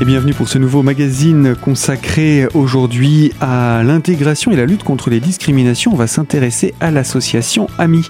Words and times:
Et 0.00 0.04
bienvenue 0.04 0.32
pour 0.32 0.48
ce 0.48 0.58
nouveau 0.58 0.84
magazine 0.84 1.56
consacré 1.56 2.46
aujourd'hui 2.54 3.32
à 3.40 3.82
l'intégration 3.82 4.52
et 4.52 4.56
la 4.56 4.64
lutte 4.64 4.84
contre 4.84 5.10
les 5.10 5.18
discriminations. 5.18 5.90
On 5.92 5.96
va 5.96 6.06
s'intéresser 6.06 6.72
à 6.78 6.92
l'association 6.92 7.66
AMI. 7.78 8.06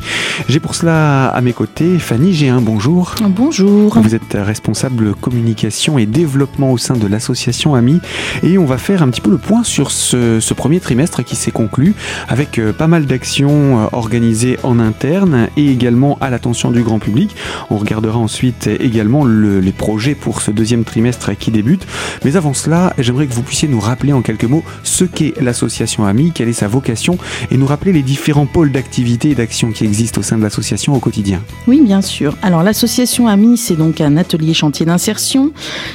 J'ai 0.51 0.61
pour 0.61 0.75
cela 0.75 1.29
à 1.29 1.41
mes 1.41 1.55
côtés 1.55 1.99
Fanny 1.99 2.35
Géin, 2.35 2.61
bonjour. 2.61 3.15
Bonjour. 3.31 3.99
Vous 4.01 4.15
êtes 4.15 4.35
responsable 4.35 5.15
communication 5.15 5.97
et 5.97 6.05
développement 6.05 6.73
au 6.73 6.77
sein 6.77 6.95
de 6.95 7.07
l'association 7.07 7.75
AMI 7.75 8.01
et 8.43 8.59
on 8.59 8.67
va 8.67 8.77
faire 8.77 9.03
un 9.03 9.09
petit 9.09 9.23
peu 9.23 9.31
le 9.31 9.39
point 9.39 9.65
sur 9.65 9.91
ce, 9.91 10.41
ce 10.41 10.53
premier 10.53 10.81
trimestre 10.81 11.25
qui 11.25 11.37
s'est 11.37 11.53
conclu 11.53 11.95
avec 12.29 12.59
euh, 12.59 12.75
pas 12.75 12.87
mal 12.87 13.07
d'actions 13.07 13.81
euh, 13.81 13.87
organisées 13.93 14.59
en 14.63 14.79
interne 14.79 15.49
et 15.57 15.71
également 15.71 16.19
à 16.21 16.29
l'attention 16.29 16.71
du 16.71 16.83
grand 16.83 16.99
public. 16.99 17.35
On 17.71 17.79
regardera 17.79 18.19
ensuite 18.19 18.67
également 18.67 19.25
le, 19.25 19.61
les 19.61 19.73
projets 19.73 20.15
pour 20.15 20.43
ce 20.43 20.51
deuxième 20.51 20.85
trimestre 20.85 21.35
qui 21.35 21.51
débute 21.51 21.78
mais 22.25 22.37
avant 22.37 22.55
cela, 22.55 22.93
j'aimerais 22.99 23.27
que 23.27 23.35
vous 23.35 23.43
puissiez 23.43 23.69
nous 23.69 23.81
rappeler 23.81 24.13
en 24.13 24.23
quelques 24.23 24.45
mots 24.45 24.63
ce 24.83 25.05
qu'est 25.05 25.35
l'association 25.41 26.05
AMI, 26.05 26.33
quelle 26.35 26.49
est 26.49 26.53
sa 26.53 26.69
vocation, 26.69 27.19
et 27.51 27.57
nous 27.57 27.67
rappeler 27.67 27.93
les 27.93 28.03
différents 28.03 28.47
pôles 28.47 28.73
d'activité 28.73 29.31
et 29.31 29.35
d'action 29.35 29.71
qui 29.73 29.85
existent 29.85 30.21
au 30.21 30.23
sein 30.23 30.39
de 30.39 30.43
l'association 30.43 30.95
au 30.95 30.99
quotidien. 30.99 31.43
Oui, 31.67 31.81
bien 31.81 32.01
sûr. 32.01 32.37
Alors 32.43 32.63
l'association 32.63 33.29
AMI, 33.29 33.57
c'est 33.57 33.77
donc 33.77 34.01
un 34.01 34.17
atelier 34.17 34.55
chantier 34.55 34.87
d'insertion. 34.87 35.53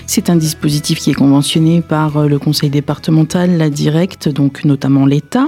C'est 0.07 0.29
un 0.29 0.35
dispositif 0.35 0.99
qui 0.99 1.11
est 1.11 1.15
conventionné 1.15 1.81
par 1.81 2.17
euh, 2.17 2.27
le 2.27 2.39
conseil 2.39 2.69
départemental, 2.69 3.57
la 3.57 3.69
directe, 3.69 4.29
donc 4.29 4.65
notamment 4.65 5.05
l'État. 5.05 5.47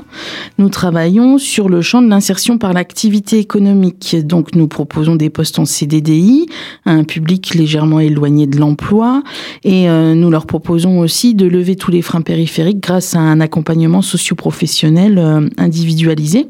Nous 0.57 0.69
travaillons 0.69 1.37
sur 1.37 1.69
le 1.69 1.81
champ 1.81 2.01
de 2.01 2.09
l'insertion 2.09 2.57
par 2.57 2.73
l'activité 2.73 3.39
économique. 3.39 4.15
Donc 4.23 4.55
nous 4.55 4.67
proposons 4.67 5.15
des 5.15 5.29
postes 5.29 5.59
en 5.59 5.65
CDDI 5.65 6.47
à 6.85 6.91
un 6.91 7.03
public 7.03 7.53
légèrement 7.55 7.99
éloigné 7.99 8.47
de 8.47 8.57
l'emploi 8.59 9.23
et 9.63 9.89
euh, 9.89 10.15
nous 10.15 10.24
leur 10.29 10.45
proposons 10.45 10.99
aussi 10.99 11.35
de 11.35 11.45
lever 11.45 11.75
tous 11.75 11.91
les 11.91 12.01
freins 12.01 12.21
périphériques 12.21 12.81
grâce 12.81 13.15
à 13.15 13.19
un 13.19 13.39
accompagnement 13.39 14.01
socio-professionnel 14.01 15.17
euh, 15.17 15.49
individualisé. 15.57 16.47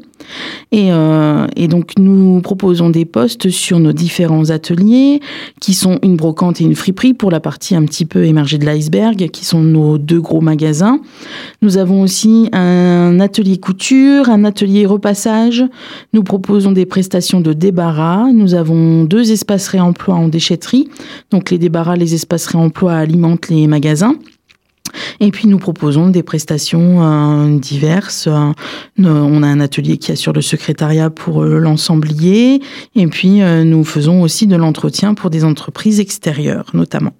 Et, 0.72 0.90
euh, 0.90 1.46
et, 1.56 1.68
donc 1.68 1.92
nous 1.98 2.40
proposons 2.40 2.90
des 2.90 3.04
postes 3.04 3.50
sur 3.50 3.78
nos 3.78 3.92
différents 3.92 4.50
ateliers 4.50 5.20
qui 5.60 5.74
sont 5.74 5.98
une 6.02 6.16
brocante 6.16 6.60
et 6.60 6.64
une 6.64 6.74
friperie 6.74 7.14
pour 7.14 7.30
la 7.30 7.40
partie 7.40 7.76
un 7.76 7.84
petit 7.84 8.04
peu 8.04 8.24
émergée 8.24 8.58
de 8.58 8.64
l'iceberg 8.64 9.28
qui 9.30 9.44
sont 9.44 9.62
nos 9.62 9.98
deux 9.98 10.20
gros 10.20 10.40
magasins. 10.40 11.00
Nous 11.62 11.78
avons 11.78 12.02
aussi 12.02 12.48
un 12.52 13.20
atelier 13.20 13.58
couture, 13.58 14.28
un 14.28 14.44
atelier 14.44 14.86
repassage. 14.86 15.64
Nous 16.12 16.22
proposons 16.22 16.72
des 16.72 16.86
prestations 16.86 17.40
de 17.40 17.52
débarras. 17.52 18.32
Nous 18.32 18.54
avons 18.54 19.04
deux 19.04 19.32
espaces 19.32 19.68
réemploi 19.68 20.14
en 20.16 20.28
déchetterie. 20.28 20.88
Donc 21.30 21.50
les 21.50 21.58
débarras, 21.58 21.96
les 21.96 22.14
espaces 22.14 22.46
réemploi 22.46 22.94
alimentent 22.94 23.48
les 23.48 23.66
magasins. 23.66 24.16
Et 25.20 25.30
puis 25.30 25.48
nous 25.48 25.58
proposons 25.58 26.08
des 26.08 26.22
prestations 26.22 27.02
euh, 27.02 27.58
diverses. 27.58 28.26
Euh, 28.26 28.52
on 28.98 29.42
a 29.42 29.46
un 29.46 29.60
atelier 29.60 29.98
qui 29.98 30.12
assure 30.12 30.32
le 30.32 30.42
secrétariat 30.42 31.10
pour 31.10 31.42
euh, 31.42 31.58
l'ensemblier. 31.58 32.62
Et 32.94 33.06
puis 33.06 33.40
nous 33.40 33.84
faisons 33.84 34.22
aussi 34.22 34.46
de 34.46 34.56
l'entretien 34.56 35.14
pour 35.14 35.30
des 35.30 35.44
entreprises 35.44 36.00
extérieures 36.00 36.70
notamment. 36.74 37.12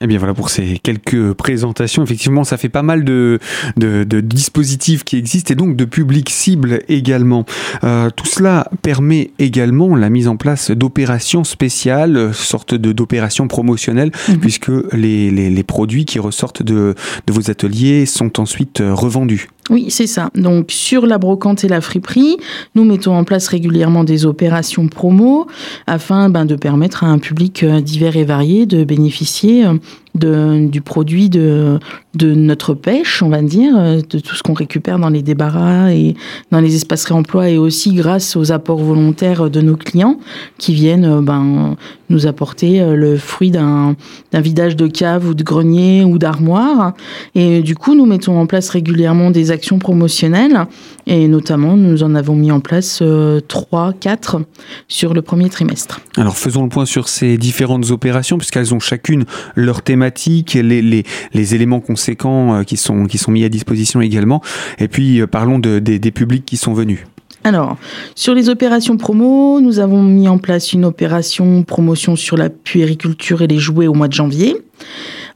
Eh 0.00 0.06
bien 0.06 0.18
voilà 0.18 0.34
pour 0.34 0.48
ces 0.48 0.78
quelques 0.78 1.32
présentations. 1.32 2.04
Effectivement, 2.04 2.44
ça 2.44 2.56
fait 2.56 2.68
pas 2.68 2.82
mal 2.82 3.04
de, 3.04 3.40
de, 3.76 4.04
de 4.04 4.20
dispositifs 4.20 5.02
qui 5.02 5.16
existent 5.16 5.52
et 5.52 5.56
donc 5.56 5.74
de 5.74 5.84
publics 5.84 6.30
cibles 6.30 6.80
également. 6.88 7.44
Euh, 7.82 8.08
tout 8.10 8.26
cela 8.26 8.70
permet 8.82 9.32
également 9.40 9.96
la 9.96 10.08
mise 10.08 10.28
en 10.28 10.36
place 10.36 10.70
d'opérations 10.70 11.42
spéciales, 11.42 12.32
sorte 12.32 12.74
de 12.74 12.92
d'opérations 12.92 13.48
promotionnelles, 13.48 14.12
mmh. 14.28 14.34
puisque 14.36 14.70
les, 14.92 15.30
les, 15.30 15.50
les, 15.50 15.62
produits 15.62 16.04
qui 16.04 16.18
ressortent 16.18 16.62
de, 16.62 16.94
de 17.26 17.32
vos 17.32 17.50
ateliers 17.50 18.06
sont 18.06 18.40
ensuite 18.40 18.80
revendus. 18.80 19.48
Oui, 19.70 19.86
c'est 19.90 20.06
ça. 20.06 20.30
Donc 20.34 20.66
sur 20.70 21.06
la 21.06 21.18
brocante 21.18 21.64
et 21.64 21.68
la 21.68 21.80
friperie, 21.80 22.36
nous 22.74 22.84
mettons 22.84 23.14
en 23.14 23.24
place 23.24 23.48
régulièrement 23.48 24.04
des 24.04 24.24
opérations 24.24 24.88
promo 24.88 25.46
afin 25.86 26.30
ben, 26.30 26.46
de 26.46 26.56
permettre 26.56 27.04
à 27.04 27.08
un 27.08 27.18
public 27.18 27.62
euh, 27.62 27.80
divers 27.80 28.16
et 28.16 28.24
varié 28.24 28.66
de 28.66 28.84
bénéficier 28.84 29.66
euh, 29.66 29.74
du 30.18 30.80
produit 30.80 31.28
de, 31.28 31.78
de 32.14 32.34
notre 32.34 32.74
pêche, 32.74 33.22
on 33.22 33.28
va 33.28 33.42
dire, 33.42 33.72
euh, 33.76 34.00
de 34.08 34.18
tout 34.18 34.34
ce 34.34 34.42
qu'on 34.42 34.52
récupère 34.52 34.98
dans 34.98 35.08
les 35.08 35.22
débarras 35.22 35.92
et 35.92 36.14
dans 36.50 36.60
les 36.60 36.74
espaces 36.74 37.04
réemploi 37.04 37.48
et 37.50 37.58
aussi 37.58 37.94
grâce 37.94 38.36
aux 38.36 38.52
apports 38.52 38.78
volontaires 38.78 39.50
de 39.50 39.60
nos 39.60 39.76
clients 39.76 40.18
qui 40.58 40.74
viennent 40.74 41.20
ben, 41.20 41.76
nous 42.10 42.26
apporter 42.26 42.80
le 42.94 43.16
fruit 43.16 43.50
d'un 43.50 43.96
vidage 44.32 44.76
de 44.76 44.86
cave 44.86 45.28
ou 45.28 45.34
de 45.34 45.42
grenier 45.42 46.04
ou 46.04 46.18
d'armoire. 46.18 46.94
Et 47.34 47.60
du 47.60 47.74
coup, 47.74 47.94
nous 47.94 48.06
mettons 48.06 48.38
en 48.38 48.46
place 48.46 48.70
régulièrement 48.70 49.30
des 49.30 49.50
actions 49.50 49.78
promotionnelles 49.78 50.66
et 51.08 51.26
notamment 51.26 51.76
nous 51.76 52.02
en 52.02 52.14
avons 52.14 52.36
mis 52.36 52.52
en 52.52 52.60
place 52.60 53.00
euh, 53.02 53.40
3, 53.40 53.94
4 53.98 54.42
sur 54.86 55.14
le 55.14 55.22
premier 55.22 55.48
trimestre. 55.48 56.00
Alors 56.16 56.36
faisons 56.36 56.62
le 56.62 56.68
point 56.68 56.84
sur 56.84 57.08
ces 57.08 57.38
différentes 57.38 57.90
opérations 57.90 58.36
puisqu'elles 58.38 58.74
ont 58.74 58.80
chacune 58.80 59.24
leur 59.56 59.82
thématique, 59.82 60.54
les, 60.54 60.82
les, 60.82 61.04
les 61.32 61.54
éléments 61.54 61.80
conséquents 61.80 62.54
euh, 62.54 62.62
qui, 62.62 62.76
sont, 62.76 63.06
qui 63.06 63.18
sont 63.18 63.32
mis 63.32 63.42
à 63.44 63.48
disposition 63.48 64.00
également 64.00 64.42
et 64.78 64.86
puis 64.86 65.20
euh, 65.20 65.26
parlons 65.26 65.58
de, 65.58 65.78
des, 65.78 65.98
des 65.98 66.10
publics 66.10 66.44
qui 66.44 66.58
sont 66.58 66.74
venus. 66.74 67.00
Alors, 67.44 67.76
sur 68.14 68.34
les 68.34 68.50
opérations 68.50 68.96
promo, 68.96 69.60
nous 69.60 69.78
avons 69.78 70.02
mis 70.02 70.28
en 70.28 70.38
place 70.38 70.72
une 70.72 70.84
opération 70.84 71.62
promotion 71.62 72.16
sur 72.16 72.36
la 72.36 72.50
puériculture 72.50 73.40
et 73.42 73.46
les 73.46 73.58
jouets 73.58 73.86
au 73.86 73.94
mois 73.94 74.08
de 74.08 74.12
janvier. 74.12 74.56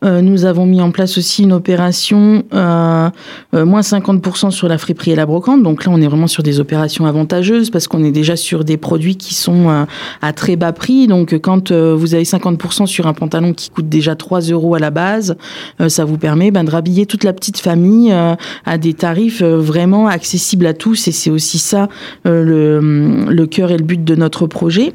Euh, 0.03 0.21
nous 0.21 0.45
avons 0.45 0.67
mis 0.67 0.81
en 0.81 0.91
place 0.91 1.17
aussi 1.19 1.43
une 1.45 1.53
opération 1.53 2.43
euh, 2.53 3.09
euh, 3.55 3.65
moins 3.65 3.83
50% 3.83 4.51
sur 4.51 4.69
la 4.69 4.79
friperie 4.79 5.13
et 5.13 5.15
la 5.15 5.27
brocante. 5.27 5.63
Donc 5.63 5.85
là, 5.85 5.93
on 5.95 6.01
est 6.01 6.07
vraiment 6.07 6.27
sur 6.27 6.43
des 6.43 6.61
opérations 6.61 7.07
avantageuses 7.07 7.71
parce 7.71 7.87
qu'on 7.87 8.03
est 8.05 8.11
déjà 8.11 8.37
sur 8.37 8.65
des 8.65 8.77
produits 8.77 9.17
qui 9.17 9.35
sont 9.35 9.87
à 10.21 10.33
très 10.33 10.57
bas 10.57 10.73
prix. 10.73 11.07
Donc 11.07 11.39
quand 11.41 11.73
vous 11.73 12.15
avez 12.15 12.25
50% 12.25 12.87
sur 12.87 13.07
un 13.07 13.13
pantalon 13.13 13.53
qui 13.53 13.71
coûte 13.71 13.89
déjà 13.89 14.17
3 14.17 14.41
euros 14.41 14.75
à 14.75 14.79
la 14.79 14.91
base, 14.91 15.37
ça 15.89 16.05
vous 16.05 16.19
permet 16.19 16.51
ben, 16.51 16.65
de 16.65 16.71
rhabiller 16.71 17.07
toute 17.07 17.25
la 17.25 17.33
petite 17.33 17.59
famille 17.59 18.13
à 18.13 18.79
des 18.79 18.95
tarifs 18.95 19.43
vraiment 19.43 20.09
accessibles 20.09 20.67
à 20.67 20.75
tous. 20.75 21.09
Et 21.09 21.13
c'est 21.13 21.31
aussi 21.31 21.59
ça 21.59 21.89
le, 22.25 23.27
le 23.29 23.47
cœur 23.47 23.71
et 23.71 23.77
le 23.77 23.85
but 23.85 24.03
de 24.03 24.15
notre 24.15 24.47
projet. 24.47 24.93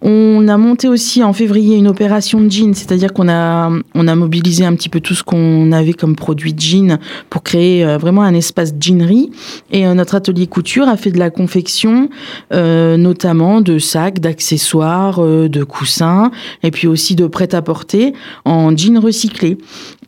On 0.00 0.48
a 0.48 0.56
monté 0.56 0.88
aussi 0.88 1.22
en 1.22 1.32
février 1.32 1.76
une 1.76 1.88
opération 1.88 2.40
de 2.40 2.50
jeans, 2.50 2.74
c'est-à-dire 2.74 3.12
qu'on 3.12 3.28
a, 3.28 3.70
on 3.94 4.08
a 4.08 4.14
mobilisé 4.14 4.37
un 4.64 4.74
petit 4.74 4.88
peu 4.88 5.00
tout 5.00 5.14
ce 5.14 5.22
qu'on 5.22 5.72
avait 5.72 5.92
comme 5.92 6.16
produit 6.16 6.52
de 6.52 6.60
jean 6.60 6.98
pour 7.30 7.42
créer 7.42 7.84
euh, 7.84 7.98
vraiment 7.98 8.22
un 8.22 8.34
espace 8.34 8.72
jeanerie. 8.78 9.30
Et 9.70 9.86
euh, 9.86 9.94
notre 9.94 10.14
atelier 10.14 10.46
couture 10.46 10.88
a 10.88 10.96
fait 10.96 11.10
de 11.10 11.18
la 11.18 11.30
confection, 11.30 12.08
euh, 12.52 12.96
notamment 12.96 13.60
de 13.60 13.78
sacs, 13.78 14.20
d'accessoires, 14.20 15.20
de 15.20 15.64
coussins, 15.64 16.30
et 16.62 16.70
puis 16.70 16.86
aussi 16.86 17.14
de 17.14 17.26
prêt-à-porter 17.26 18.12
en 18.44 18.76
jean 18.76 18.98
recyclé. 18.98 19.58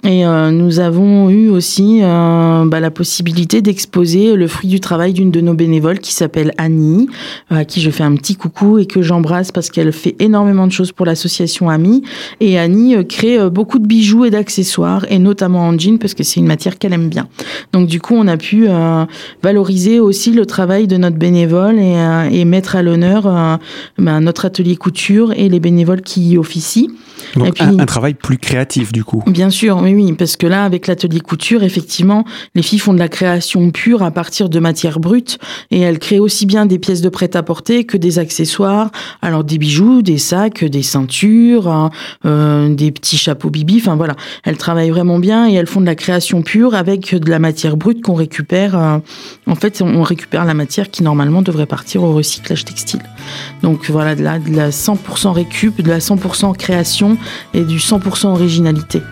Et 0.04 0.24
euh, 0.24 0.50
nous 0.50 0.80
avons 0.80 1.28
eu 1.30 1.48
aussi 1.48 2.00
euh, 2.02 2.64
bah, 2.64 2.80
la 2.80 2.90
possibilité 2.90 3.60
d'exposer 3.60 4.34
le 4.34 4.48
fruit 4.48 4.68
du 4.68 4.80
travail 4.80 5.12
d'une 5.12 5.30
de 5.30 5.40
nos 5.40 5.54
bénévoles 5.54 5.98
qui 5.98 6.14
s'appelle 6.14 6.52
Annie, 6.56 7.08
euh, 7.52 7.56
à 7.56 7.64
qui 7.64 7.80
je 7.80 7.90
fais 7.90 8.02
un 8.02 8.14
petit 8.14 8.34
coucou 8.34 8.78
et 8.78 8.86
que 8.86 9.02
j'embrasse 9.02 9.52
parce 9.52 9.68
qu'elle 9.68 9.92
fait 9.92 10.16
énormément 10.18 10.66
de 10.66 10.72
choses 10.72 10.92
pour 10.92 11.04
l'association 11.06 11.68
Ami. 11.68 12.02
Et 12.40 12.58
Annie 12.58 12.96
euh, 12.96 13.02
crée 13.02 13.38
euh, 13.38 13.50
beaucoup 13.50 13.78
de 13.78 13.86
bijoux 13.86 14.24
et 14.24 14.30
d'accessoires, 14.30 15.04
et 15.10 15.18
notamment 15.18 15.66
en 15.68 15.78
jean 15.78 15.98
parce 15.98 16.14
que 16.14 16.22
c'est 16.22 16.40
une 16.40 16.46
matière 16.46 16.78
qu'elle 16.78 16.92
aime 16.92 17.08
bien. 17.08 17.28
Donc 17.72 17.86
du 17.86 18.00
coup, 18.00 18.14
on 18.16 18.26
a 18.26 18.36
pu 18.36 18.66
euh, 18.68 19.04
valoriser 19.42 20.00
aussi 20.00 20.32
le 20.32 20.46
travail 20.46 20.86
de 20.86 20.96
notre 20.96 21.16
bénévole 21.16 21.78
et, 21.78 21.96
et 22.32 22.44
mettre 22.44 22.76
à 22.76 22.82
l'honneur 22.82 23.58
bah, 23.98 24.20
notre 24.20 24.44
atelier 24.44 24.76
couture 24.76 25.32
et 25.32 25.48
les 25.48 25.60
bénévoles 25.60 26.02
qui 26.02 26.30
y 26.30 26.38
officient. 26.38 26.88
Donc 27.36 27.48
et 27.48 27.52
puis, 27.52 27.64
un, 27.64 27.78
un, 27.78 27.86
travail 27.86 28.14
plus 28.14 28.38
créatif 28.38 28.92
du 28.92 29.04
coup. 29.04 29.22
Bien 29.26 29.50
sûr, 29.50 29.78
oui, 29.82 29.89
oui, 29.94 30.12
parce 30.12 30.36
que 30.36 30.46
là, 30.46 30.64
avec 30.64 30.86
l'atelier 30.86 31.20
couture, 31.20 31.62
effectivement, 31.62 32.24
les 32.54 32.62
filles 32.62 32.78
font 32.78 32.92
de 32.92 32.98
la 32.98 33.08
création 33.08 33.70
pure 33.70 34.02
à 34.02 34.10
partir 34.10 34.48
de 34.48 34.58
matières 34.58 35.00
brutes 35.00 35.38
et 35.70 35.80
elles 35.80 35.98
créent 35.98 36.18
aussi 36.18 36.46
bien 36.46 36.66
des 36.66 36.78
pièces 36.78 37.00
de 37.00 37.08
prêt-à-porter 37.08 37.84
que 37.84 37.96
des 37.96 38.18
accessoires. 38.18 38.90
Alors 39.22 39.44
des 39.44 39.58
bijoux, 39.58 40.02
des 40.02 40.18
sacs, 40.18 40.64
des 40.64 40.82
ceintures, 40.82 41.68
hein, 41.68 41.90
euh, 42.24 42.74
des 42.74 42.90
petits 42.90 43.16
chapeaux 43.16 43.50
bibi. 43.50 43.78
Enfin 43.78 43.96
voilà, 43.96 44.16
elles 44.44 44.56
travaillent 44.56 44.90
vraiment 44.90 45.18
bien 45.18 45.48
et 45.48 45.54
elles 45.54 45.66
font 45.66 45.80
de 45.80 45.86
la 45.86 45.94
création 45.94 46.42
pure 46.42 46.74
avec 46.74 47.14
de 47.14 47.30
la 47.30 47.38
matière 47.38 47.76
brute 47.76 48.02
qu'on 48.02 48.14
récupère. 48.14 48.76
Euh, 48.76 48.98
en 49.46 49.54
fait, 49.54 49.82
on 49.82 50.02
récupère 50.02 50.44
la 50.44 50.54
matière 50.54 50.90
qui 50.90 51.02
normalement 51.02 51.42
devrait 51.42 51.66
partir 51.66 52.02
au 52.02 52.12
recyclage 52.12 52.64
textile. 52.64 53.02
Donc 53.62 53.90
voilà, 53.90 54.14
de 54.14 54.22
la, 54.22 54.38
de 54.38 54.54
la 54.54 54.70
100% 54.70 55.32
récup, 55.32 55.80
de 55.80 55.88
la 55.88 55.98
100% 55.98 56.56
création 56.56 57.16
et 57.54 57.62
du 57.62 57.78
100% 57.78 58.28
originalité. 58.28 59.02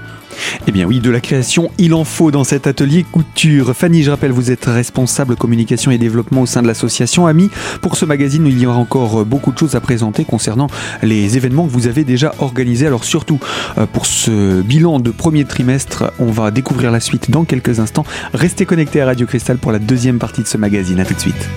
Eh 0.67 0.73
bien 0.73 0.87
oui, 0.87 1.01
de 1.01 1.11
la 1.11 1.21
création, 1.21 1.71
il 1.79 1.95
en 1.95 2.05
faut 2.05 2.31
dans 2.31 2.45
cet 2.45 2.67
atelier 2.67 3.05
couture. 3.11 3.75
Fanny, 3.75 4.03
je 4.03 4.11
rappelle, 4.11 4.33
vous 4.33 4.51
êtes 4.51 4.67
responsable 4.67 5.37
communication 5.37 5.91
et 5.91 5.99
développement 5.99 6.43
au 6.43 6.47
sein 6.47 6.63
de 6.63 6.67
l'association 6.67 7.27
AMI. 7.27 7.51
Pour 7.81 7.97
ce 7.97 8.05
magazine, 8.05 8.47
il 8.47 8.59
y 8.59 8.67
aura 8.67 8.79
encore 8.79 9.25
beaucoup 9.25 9.53
de 9.53 9.59
choses 9.59 9.75
à 9.75 9.81
présenter 9.81 10.25
concernant 10.25 10.69
les 11.03 11.37
événements 11.37 11.67
que 11.67 11.73
vous 11.73 11.87
avez 11.87 12.05
déjà 12.05 12.35
organisés. 12.39 12.87
Alors 12.87 13.05
surtout, 13.05 13.39
euh, 13.79 13.87
pour 13.87 14.07
ce 14.07 14.61
bilan 14.63 15.01
de 15.01 15.11
premier 15.11 15.45
trimestre, 15.45 16.13
on 16.19 16.31
va 16.31 16.51
découvrir 16.51 16.91
la 16.91 17.01
suite 17.01 17.31
dans 17.31 17.45
quelques 17.45 17.81
instants. 17.81 18.05
Restez 18.35 18.67
connectés 18.67 19.01
à 19.01 19.07
Radio 19.07 19.27
Cristal 19.27 19.59
pour 19.59 19.73
la 19.73 19.79
deuxième 19.79 20.19
partie 20.19 20.43
de 20.43 20.49
ce 20.49 20.57
magazine. 20.57 21.01
A 21.01 21.05
tout 21.05 21.15
de 21.15 21.21
suite. 21.21 21.49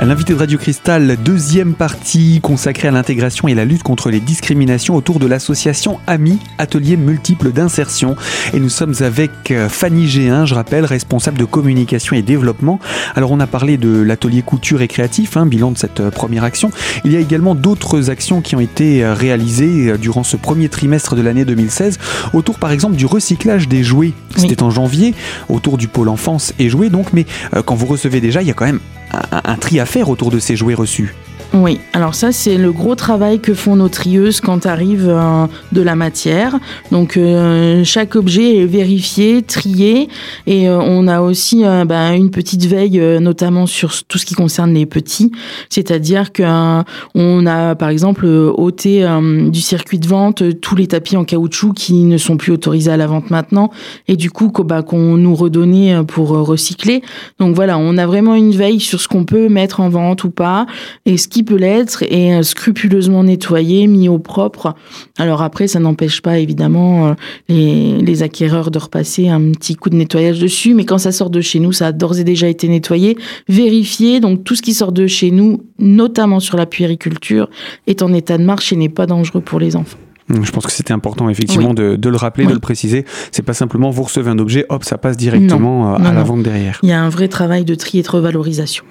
L'invité 0.00 0.32
de 0.32 0.38
Radio 0.38 0.58
Cristal, 0.58 1.18
deuxième 1.24 1.74
partie 1.74 2.40
consacrée 2.40 2.86
à 2.86 2.92
l'intégration 2.92 3.48
et 3.48 3.54
la 3.54 3.64
lutte 3.64 3.82
contre 3.82 4.10
les 4.10 4.20
discriminations 4.20 4.94
autour 4.94 5.18
de 5.18 5.26
l'association 5.26 5.98
AMI, 6.06 6.38
Atelier 6.56 6.96
Multiple 6.96 7.50
d'Insertion. 7.50 8.14
Et 8.54 8.60
nous 8.60 8.68
sommes 8.68 8.94
avec 9.00 9.50
euh, 9.50 9.68
Fanny 9.68 10.06
G1, 10.06 10.46
je 10.46 10.54
rappelle, 10.54 10.84
responsable 10.84 11.36
de 11.36 11.44
communication 11.44 12.14
et 12.14 12.22
développement. 12.22 12.78
Alors 13.16 13.32
on 13.32 13.40
a 13.40 13.48
parlé 13.48 13.76
de 13.76 14.00
l'atelier 14.00 14.42
couture 14.42 14.82
et 14.82 14.88
créatif, 14.88 15.36
hein, 15.36 15.46
bilan 15.46 15.72
de 15.72 15.78
cette 15.78 15.98
euh, 15.98 16.10
première 16.10 16.44
action. 16.44 16.70
Il 17.04 17.12
y 17.12 17.16
a 17.16 17.20
également 17.20 17.56
d'autres 17.56 18.08
actions 18.08 18.40
qui 18.40 18.54
ont 18.54 18.60
été 18.60 19.04
euh, 19.04 19.14
réalisées 19.14 19.98
durant 19.98 20.22
ce 20.22 20.36
premier 20.36 20.68
trimestre 20.68 21.16
de 21.16 21.22
l'année 21.22 21.44
2016, 21.44 21.98
autour 22.34 22.60
par 22.60 22.70
exemple 22.70 22.94
du 22.94 23.04
recyclage 23.04 23.66
des 23.66 23.82
jouets. 23.82 24.12
C'était 24.36 24.62
en 24.62 24.70
janvier, 24.70 25.14
autour 25.48 25.76
du 25.76 25.88
pôle 25.88 26.08
enfance 26.08 26.54
et 26.60 26.68
jouets 26.68 26.88
donc, 26.88 27.12
mais 27.12 27.26
quand 27.64 27.74
vous 27.74 27.86
recevez 27.86 28.20
déjà, 28.20 28.40
il 28.40 28.46
y 28.46 28.50
a 28.52 28.54
quand 28.54 28.66
même 28.66 28.80
un, 29.12 29.56
tri 29.56 29.80
à 29.80 29.86
faire 29.86 30.08
autour 30.08 30.30
de 30.30 30.38
ces 30.38 30.56
jouets 30.56 30.74
reçus. 30.74 31.14
Oui, 31.54 31.80
alors 31.94 32.14
ça 32.14 32.30
c'est 32.30 32.58
le 32.58 32.72
gros 32.72 32.94
travail 32.94 33.40
que 33.40 33.54
font 33.54 33.74
nos 33.74 33.88
trieuses 33.88 34.42
quand 34.42 34.66
arrive 34.66 35.06
euh, 35.08 35.46
de 35.72 35.80
la 35.80 35.96
matière. 35.96 36.58
Donc 36.92 37.16
euh, 37.16 37.84
chaque 37.84 38.16
objet 38.16 38.58
est 38.58 38.66
vérifié, 38.66 39.40
trié 39.40 40.10
et 40.46 40.68
euh, 40.68 40.78
on 40.78 41.08
a 41.08 41.22
aussi 41.22 41.64
bah, 41.86 42.14
une 42.14 42.30
petite 42.30 42.66
veille 42.66 43.00
notamment 43.20 43.64
sur 43.64 44.04
tout 44.04 44.18
ce 44.18 44.26
qui 44.26 44.34
concerne 44.34 44.74
les 44.74 44.84
petits. 44.84 45.32
C'est-à-dire 45.70 46.34
qu'on 46.34 47.46
a 47.46 47.74
par 47.74 47.88
exemple 47.88 48.26
ôté 48.26 49.06
du 49.50 49.60
circuit 49.62 49.98
de 49.98 50.06
vente 50.06 50.60
tous 50.60 50.76
les 50.76 50.86
tapis 50.86 51.16
en 51.16 51.24
caoutchouc 51.24 51.72
qui 51.72 52.04
ne 52.04 52.18
sont 52.18 52.36
plus 52.36 52.52
autorisés 52.52 52.90
à 52.90 52.98
la 52.98 53.06
vente 53.06 53.30
maintenant 53.30 53.70
et 54.06 54.16
du 54.16 54.30
coup 54.30 54.52
bah, 54.64 54.82
qu'on 54.82 55.16
nous 55.16 55.34
redonnait 55.34 56.04
pour 56.06 56.28
recycler. 56.28 57.02
Donc 57.38 57.54
voilà, 57.54 57.78
on 57.78 57.96
a 57.96 58.06
vraiment 58.06 58.34
une 58.34 58.52
veille 58.52 58.80
sur 58.80 59.00
ce 59.00 59.08
qu'on 59.08 59.24
peut 59.24 59.48
mettre 59.48 59.80
en 59.80 59.88
vente 59.88 60.24
ou 60.24 60.30
pas 60.30 60.66
et 61.06 61.16
ce 61.16 61.26
qui 61.26 61.37
peut 61.42 61.56
l'être 61.56 62.02
et 62.02 62.34
euh, 62.34 62.42
scrupuleusement 62.42 63.24
nettoyé, 63.24 63.86
mis 63.86 64.08
au 64.08 64.18
propre. 64.18 64.74
Alors 65.18 65.42
après, 65.42 65.66
ça 65.66 65.80
n'empêche 65.80 66.20
pas 66.22 66.38
évidemment 66.38 67.08
euh, 67.08 67.14
les, 67.48 67.98
les, 67.98 68.22
acquéreurs 68.22 68.70
de 68.70 68.78
repasser 68.78 69.28
un 69.28 69.52
petit 69.52 69.76
coup 69.76 69.90
de 69.90 69.96
nettoyage 69.96 70.38
dessus, 70.38 70.74
mais 70.74 70.84
quand 70.84 70.98
ça 70.98 71.12
sort 71.12 71.30
de 71.30 71.40
chez 71.40 71.60
nous, 71.60 71.72
ça 71.72 71.88
a 71.88 71.92
d'ores 71.92 72.18
et 72.18 72.24
déjà 72.24 72.48
été 72.48 72.68
nettoyé, 72.68 73.16
vérifié. 73.48 74.20
Donc 74.20 74.44
tout 74.44 74.54
ce 74.54 74.62
qui 74.62 74.74
sort 74.74 74.92
de 74.92 75.06
chez 75.06 75.30
nous, 75.30 75.62
notamment 75.78 76.40
sur 76.40 76.56
la 76.56 76.66
puériculture, 76.66 77.48
est 77.86 78.02
en 78.02 78.12
état 78.12 78.38
de 78.38 78.44
marche 78.44 78.72
et 78.72 78.76
n'est 78.76 78.88
pas 78.88 79.06
dangereux 79.06 79.40
pour 79.40 79.60
les 79.60 79.76
enfants. 79.76 79.98
Hum, 80.30 80.44
je 80.44 80.52
pense 80.52 80.66
que 80.66 80.72
c'était 80.72 80.92
important 80.92 81.28
effectivement 81.28 81.72
de, 81.72 81.96
de, 81.96 82.08
le 82.10 82.16
rappeler, 82.16 82.44
de 82.44 82.52
le 82.52 82.58
préciser. 82.58 83.04
C'est 83.32 83.42
pas 83.42 83.54
simplement 83.54 83.90
vous 83.90 84.02
recevez 84.02 84.30
un 84.30 84.38
objet, 84.38 84.66
hop, 84.68 84.84
ça 84.84 84.98
passe 84.98 85.16
directement 85.16 85.94
euh, 85.94 85.98
à 85.98 86.12
la 86.12 86.22
vente 86.22 86.42
derrière. 86.42 86.78
Il 86.82 86.88
y 86.88 86.92
a 86.92 87.02
un 87.02 87.08
vrai 87.08 87.28
travail 87.28 87.64
de 87.64 87.74
tri 87.74 87.98
et 87.98 88.02
de 88.02 88.10
revalorisation. 88.10 88.84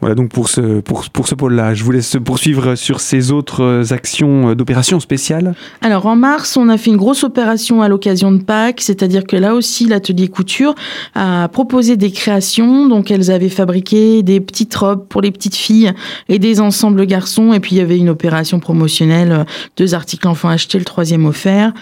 Voilà 0.00 0.14
donc 0.14 0.30
pour 0.30 0.48
ce, 0.48 0.80
pour, 0.80 1.08
pour 1.10 1.28
ce 1.28 1.34
pôle-là. 1.34 1.74
Je 1.74 1.84
vous 1.84 1.92
laisse 1.92 2.16
poursuivre 2.24 2.74
sur 2.74 3.00
ces 3.00 3.32
autres 3.32 3.92
actions 3.92 4.54
d'opérations 4.54 5.00
spéciales. 5.00 5.54
Alors 5.80 6.06
en 6.06 6.16
mars, 6.16 6.56
on 6.56 6.68
a 6.68 6.76
fait 6.76 6.90
une 6.90 6.96
grosse 6.96 7.24
opération 7.24 7.82
à 7.82 7.88
l'occasion 7.88 8.32
de 8.32 8.42
Pâques, 8.42 8.80
c'est-à-dire 8.80 9.24
que 9.24 9.36
là 9.36 9.54
aussi 9.54 9.86
l'atelier 9.86 10.28
couture 10.28 10.74
a 11.14 11.48
proposé 11.48 11.96
des 11.96 12.10
créations. 12.10 12.88
Donc 12.88 13.10
elles 13.10 13.30
avaient 13.30 13.48
fabriqué 13.48 14.22
des 14.22 14.40
petites 14.40 14.74
robes 14.74 15.06
pour 15.08 15.20
les 15.20 15.30
petites 15.30 15.56
filles 15.56 15.92
et 16.28 16.38
des 16.38 16.60
ensembles 16.60 17.06
garçons. 17.06 17.52
Et 17.52 17.60
puis 17.60 17.76
il 17.76 17.78
y 17.78 17.82
avait 17.82 17.98
une 17.98 18.08
opération 18.08 18.60
promotionnelle, 18.60 19.44
deux 19.76 19.94
articles 19.94 20.26
enfants 20.26 20.48
achetés, 20.48 20.78
le 20.78 20.84
troisième 20.84 21.26
offert. 21.26 21.72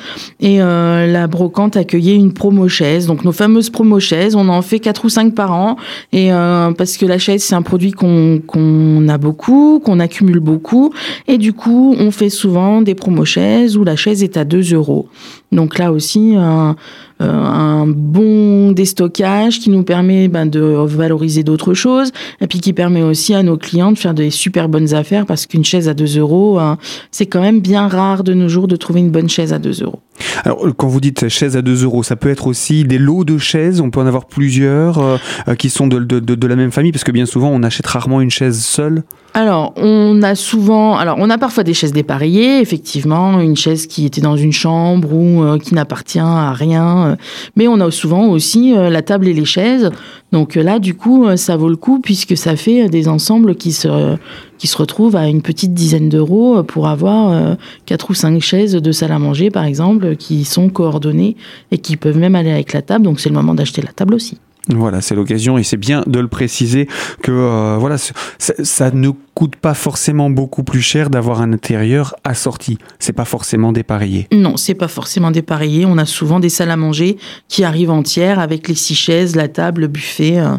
Et 0.41 0.61
euh, 0.61 1.07
la 1.07 1.27
brocante 1.27 1.77
accueillait 1.77 2.17
une 2.17 2.33
promo 2.33 2.69
chaise. 2.69 3.07
Donc 3.07 3.25
nos 3.25 3.33
fameuses 3.33 3.71
promo 3.71 4.01
chaises, 4.01 4.35
on 4.35 4.49
en 4.49 4.63
fait 4.63 4.81
quatre 4.81 5.05
ou 5.05 5.09
cinq 5.09 5.35
par 5.35 5.53
an. 5.53 5.77
Et 6.13 6.33
euh, 6.33 6.73
parce 6.73 6.97
que 6.97 7.07
la 7.07 7.19
chaise 7.19 7.43
c'est 7.43 7.55
un 7.55 7.63
produit 7.63 7.78
qu'on 7.93 9.09
a 9.09 9.19
beaucoup, 9.19 9.81
qu'on 9.81 10.01
accumule 10.01 10.41
beaucoup. 10.41 10.93
Et 11.27 11.39
du 11.39 11.53
coup, 11.53 11.95
on 11.99 12.11
fait 12.11 12.31
souvent 12.31 12.83
des 12.83 12.95
promos 12.95 13.25
chaises 13.25 13.77
où 13.77 13.85
la 13.85 13.97
chaise 13.97 14.23
est 14.23 14.37
à 14.37 14.45
2 14.45 14.75
euros. 14.75 15.09
Donc 15.53 15.79
là 15.79 15.93
aussi, 15.93 16.35
un, 16.37 16.77
euh, 17.21 17.27
un 17.27 17.87
bon 17.87 18.73
déstockage 18.73 19.59
qui 19.61 19.71
nous 19.71 19.83
permet 19.83 20.29
ben, 20.29 20.47
de 20.47 20.61
valoriser 20.61 21.43
d'autres 21.43 21.75
choses 21.75 22.13
et 22.41 22.47
puis 22.47 22.61
qui 22.61 22.73
permet 22.73 23.03
aussi 23.03 23.35
à 23.35 23.43
nos 23.43 23.57
clients 23.57 23.93
de 23.93 23.99
faire 23.99 24.15
des 24.15 24.31
super 24.31 24.69
bonnes 24.69 24.95
affaires 24.95 25.27
parce 25.27 25.47
qu'une 25.47 25.65
chaise 25.65 25.89
à 25.89 25.95
2 25.95 26.19
euros, 26.19 26.59
hein, 26.59 26.79
c'est 27.11 27.27
quand 27.27 27.41
même 27.41 27.61
bien 27.61 27.89
rare 27.89 28.25
de 28.25 28.35
nos 28.35 28.49
jours 28.49 28.69
de 28.69 28.77
trouver 28.77 29.01
une 29.01 29.11
bonne 29.11 29.29
chaise 29.29 29.53
à 29.53 29.59
2 29.59 29.83
euros. 29.83 30.01
Alors, 30.45 30.65
quand 30.77 30.89
vous 30.89 31.01
dites 31.01 31.29
chaise 31.29 31.57
à 31.57 31.63
2 31.63 31.85
euros, 31.85 32.03
ça 32.03 32.17
peut 32.17 32.31
être 32.31 32.47
aussi 32.47 32.85
des 32.85 32.99
lots 32.99 33.25
de 33.25 33.39
chaises, 33.39 33.81
on 33.81 33.91
peut 33.91 34.01
en 34.01 34.07
avoir 34.07 34.27
plusieurs 34.27 34.99
euh, 34.99 35.17
euh, 35.49 35.55
qui 35.55 35.71
sont 35.71 35.87
de, 35.87 36.47
la 36.47 36.57
même 36.57 36.73
famille, 36.73 36.93
parce 36.93 37.05
que 37.05 37.13
bien 37.13 37.27
souvent 37.27 37.51
on 37.51 37.63
achète 37.63 37.87
rarement 37.87 38.21
une 38.21 38.31
chaise 38.31 38.63
seule. 38.63 39.03
Alors, 39.41 39.73
on 39.77 40.21
a 40.23 40.35
souvent, 40.35 40.97
alors 40.97 41.17
on 41.21 41.31
a 41.31 41.39
parfois 41.39 41.63
des 41.63 41.73
chaises 41.73 41.93
dépareillées, 41.93 42.61
effectivement, 42.61 43.39
une 43.39 43.55
chaise 43.55 43.87
qui 43.87 44.05
était 44.05 44.21
dans 44.21 44.37
une 44.37 44.51
chambre 44.51 45.13
ou 45.15 45.45
euh, 45.45 45.59
qui 45.59 45.77
n'appartient 45.77 46.19
à 46.19 46.53
rien, 46.53 47.17
mais 47.55 47.69
on 47.69 47.79
a 47.79 47.89
souvent 47.93 48.27
aussi 48.31 48.75
la 48.75 49.01
table 49.01 49.29
et 49.29 49.33
les 49.33 49.45
chaises. 49.45 49.93
Donc 50.33 50.57
là, 50.57 50.81
du 50.81 50.95
coup, 50.95 51.25
ça 51.37 51.57
vaut 51.57 51.69
le 51.69 51.77
coup 51.77 52.01
puisque 52.01 52.37
ça 52.37 52.57
fait 52.57 52.89
des 52.89 53.07
ensembles 53.07 53.55
qui 53.55 53.71
se 53.71 54.17
qui 54.59 54.67
se 54.67 54.77
retrouvent 54.77 55.15
à 55.15 55.29
une 55.29 55.41
petite 55.41 55.73
dizaine 55.73 56.09
d'euros 56.09 56.65
pour 56.65 56.89
avoir 56.89 57.31
euh, 57.31 57.55
quatre 57.87 58.11
ou 58.11 58.15
cinq 58.15 58.41
chaises 58.41 58.73
de 58.73 58.93
salle 58.93 59.13
à 59.13 59.19
manger, 59.21 59.51
par 59.51 59.65
exemple, 59.65 60.17
qui 60.17 60.45
sont 60.45 60.69
coordonnées 60.69 61.37
et 61.71 61.79
qui 61.79 61.97
peuvent 61.97 62.19
même 62.19 62.35
aller 62.35 62.51
avec 62.51 62.73
la 62.73 62.83
table. 62.83 63.05
Donc 63.05 63.21
c'est 63.21 63.29
le 63.29 63.37
moment 63.37 63.55
d'acheter 63.55 63.83
la 63.83 63.93
table 63.93 64.15
aussi. 64.15 64.39
Voilà, 64.69 65.01
c'est 65.01 65.15
l'occasion 65.15 65.57
et 65.57 65.63
c'est 65.63 65.79
bien 65.79 66.03
de 66.07 66.21
le 66.21 66.29
préciser 66.29 66.89
que 67.23 67.33
euh, 67.33 67.77
voilà, 67.79 67.97
ça, 67.99 68.91
ne 68.91 69.11
coûte 69.35 69.57
pas 69.57 69.73
forcément 69.73 70.29
beaucoup 70.29 70.63
plus 70.63 70.83
cher 70.83 71.09
d'avoir 71.09 71.41
un 71.41 71.53
intérieur 71.55 72.15
assorti. 72.23 72.77
C'est 72.99 73.15
pas 73.15 73.25
forcément 73.25 73.73
dépareillé. 73.73 74.29
Non, 74.31 74.59
c'est 74.59 74.75
pas 74.75 74.89
forcément 74.89 75.31
dépareillé. 75.31 75.87
On 75.87 75.97
a 75.97 76.05
souvent 76.05 76.39
des 76.39 76.51
salles 76.51 76.71
à 76.71 76.77
manger 76.77 77.17
qui 77.49 77.65
arrivent 77.65 77.91
entières 77.91 78.39
avec 78.41 78.69
les 78.69 78.75
six 78.75 78.95
chaises, 78.95 79.37
la 79.37 79.49
table, 79.49 79.83
le 79.83 79.87
buffet. 79.87 80.39
Euh. 80.39 80.57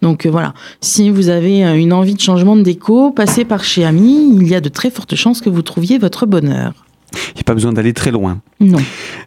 Donc 0.00 0.26
euh, 0.26 0.30
voilà, 0.30 0.54
si 0.80 1.08
vous 1.10 1.28
avez 1.28 1.62
une 1.62 1.92
envie 1.92 2.14
de 2.14 2.20
changement 2.20 2.56
de 2.56 2.62
déco, 2.62 3.12
passez 3.12 3.44
par 3.44 3.62
chez 3.62 3.84
Ami. 3.84 4.34
Il 4.40 4.48
y 4.48 4.56
a 4.56 4.60
de 4.60 4.68
très 4.68 4.90
fortes 4.90 5.14
chances 5.14 5.40
que 5.40 5.50
vous 5.50 5.62
trouviez 5.62 5.98
votre 5.98 6.26
bonheur. 6.26 6.72
Il 7.14 7.34
n'y 7.36 7.40
a 7.40 7.44
pas 7.44 7.54
besoin 7.54 7.72
d'aller 7.72 7.92
très 7.92 8.10
loin. 8.10 8.40
Non. 8.60 8.78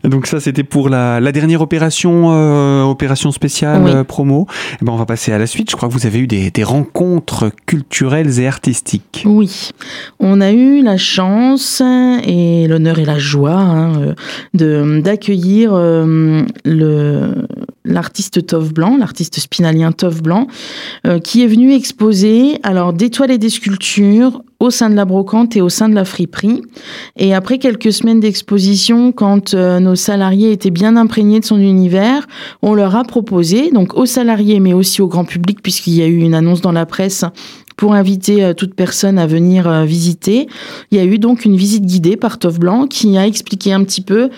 Donc 0.03 0.27
ça, 0.27 0.39
c'était 0.39 0.63
pour 0.63 0.89
la, 0.89 1.19
dernière 1.31 1.61
opération, 1.61 2.31
euh, 2.31 2.83
opération 2.83 3.31
spéciale 3.31 3.87
euh, 3.87 4.03
promo. 4.03 4.47
Et 4.49 4.77
eh 4.81 4.85
ben, 4.85 4.93
on 4.93 4.97
va 4.97 5.05
passer 5.05 5.31
à 5.31 5.37
la 5.37 5.47
suite. 5.47 5.69
Je 5.71 5.75
crois 5.75 5.89
que 5.89 5.93
vous 5.93 6.05
avez 6.05 6.19
eu 6.19 6.27
des, 6.27 6.51
rencontres 6.63 7.51
culturelles 7.65 8.39
et 8.39 8.47
artistiques. 8.47 9.23
Oui, 9.25 9.69
on 10.19 10.41
a 10.41 10.51
eu 10.51 10.81
la 10.81 10.97
chance 10.97 11.81
et 12.25 12.67
l'honneur 12.67 12.97
et 12.97 13.05
la 13.05 13.19
joie 13.19 13.53
hein, 13.53 14.15
de 14.53 15.01
d'accueillir 15.01 15.71
euh, 15.73 16.43
le 16.63 17.47
l'artiste 17.85 18.45
Tove 18.45 18.73
Blanc, 18.73 18.97
l'artiste 18.97 19.39
spinalien 19.39 19.91
Tove 19.91 20.21
Blanc, 20.21 20.47
qui 21.23 21.43
est 21.43 21.47
venu 21.47 21.73
exposer 21.73 22.59
alors 22.63 22.93
des 22.93 23.09
toiles 23.09 23.31
et 23.31 23.37
des 23.37 23.49
sculptures 23.49 24.41
au 24.59 24.69
sein 24.69 24.89
de 24.89 24.95
la 24.95 25.05
brocante 25.05 25.55
et 25.55 25.61
au 25.61 25.69
sein 25.69 25.89
de 25.89 25.95
la 25.95 26.05
friperie. 26.05 26.61
Et 27.17 27.33
après 27.33 27.57
quelques 27.57 27.91
semaines 27.91 28.19
d'exposition, 28.19 29.11
quand 29.11 29.53
euh, 29.53 29.79
nos 29.79 29.95
salariés 29.95 30.51
étaient 30.51 30.71
bien 30.71 30.95
imprégnés 30.95 31.39
de 31.39 31.45
son 31.45 31.59
univers, 31.59 32.27
on 32.61 32.73
leur 32.73 32.95
a 32.95 33.03
proposé, 33.03 33.71
donc 33.71 33.95
aux 33.95 34.05
salariés 34.05 34.59
mais 34.59 34.73
aussi 34.73 35.01
au 35.01 35.07
grand 35.07 35.25
public, 35.25 35.61
puisqu'il 35.61 35.93
y 35.93 36.01
a 36.01 36.07
eu 36.07 36.17
une 36.17 36.33
annonce 36.33 36.61
dans 36.61 36.71
la 36.71 36.85
presse 36.85 37.25
pour 37.77 37.93
inviter 37.93 38.53
toute 38.55 38.73
personne 38.73 39.17
à 39.17 39.27
venir 39.27 39.85
visiter. 39.85 40.47
Il 40.91 40.97
y 40.97 41.01
a 41.01 41.05
eu 41.05 41.19
donc 41.19 41.45
une 41.45 41.55
visite 41.55 41.85
guidée 41.85 42.17
par 42.17 42.39
Tov 42.39 42.59
Blanc 42.59 42.87
qui 42.87 43.17
a 43.17 43.25
expliqué 43.25 43.73
un 43.73 43.83
petit 43.83 44.01
peu 44.01 44.29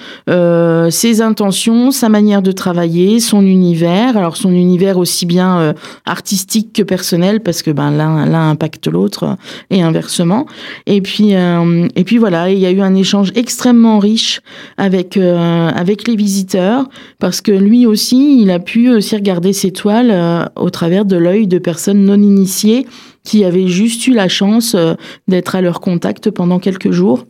ses 0.90 1.22
intentions, 1.22 1.92
sa 1.92 2.10
manière 2.10 2.42
de 2.42 2.52
travailler, 2.52 3.20
son 3.20 3.42
univers. 3.42 4.18
Alors 4.18 4.38
son 4.38 4.52
univers 4.52 4.98
aussi 4.98 5.26
bien 5.26 5.74
artistique 6.06 6.74
que 6.74 6.84
personnel 6.84 7.42
parce 7.42 7.62
que 7.62 7.72
ben 7.72 7.92
l'un 7.92 8.50
impacte 8.50 8.88
l'autre 8.88 9.38
et 9.70 9.82
inversement. 9.82 10.46
Et 10.86 11.02
puis 11.02 11.32
et 11.32 12.04
puis 12.04 12.18
voilà, 12.18 12.52
il 12.52 12.60
y 12.60 12.66
a 12.66 12.72
eu 12.72 12.82
un 12.82 12.96
échange 12.96 13.32
extrêmement 13.36 14.00
riche 14.00 14.42
avec 14.78 15.18
avec 15.18 16.08
les 16.08 16.16
visiteurs 16.16 16.90
parce 17.20 17.42
que 17.42 17.52
lui 17.52 17.86
aussi, 17.86 18.42
il 18.42 18.52
a 18.52 18.60
pu 18.60 18.90
aussi 18.90 19.16
regarder 19.16 19.54
ses 19.54 19.72
toiles 19.72 20.12
euh, 20.12 20.46
au 20.56 20.70
travers 20.70 21.06
de 21.06 21.16
l'œil 21.16 21.48
de 21.48 21.60
personnes 21.60 22.04
non 22.04 22.22
initiées 22.22 22.88
qui 23.28 23.44
avaient 23.44 23.68
juste 23.68 24.08
eu 24.08 24.14
la 24.14 24.30
chance 24.30 24.74
euh, 24.74 24.94
d'être 25.28 25.54
à 25.56 25.62
leur 25.62 25.82
contact 25.82 26.32
pendant 26.32 26.60
quelques 26.60 26.92
jours. 26.92 27.26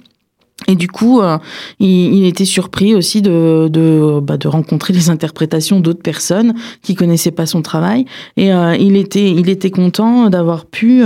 Et 0.68 0.76
du 0.76 0.88
coup, 0.88 1.22
euh, 1.22 1.40
il, 1.80 2.24
était 2.26 2.46
surpris 2.46 2.94
aussi 2.94 3.24
de, 3.24 3.68
de, 3.68 4.20
bah, 4.22 4.38
de 4.38 4.48
rencontrer 4.48 4.94
les 4.94 5.10
interprétations 5.10 5.80
d'autres 5.80 6.04
personnes 6.04 6.54
qui 6.84 6.94
connaissaient 6.94 7.32
pas 7.32 7.48
son 7.48 7.64
travail. 7.64 8.06
Et 8.38 8.50
il 8.80 8.96
était, 8.96 9.32
il 9.32 9.50
était 9.50 9.70
content 9.70 10.30
d'avoir 10.32 10.66
pu 10.66 11.04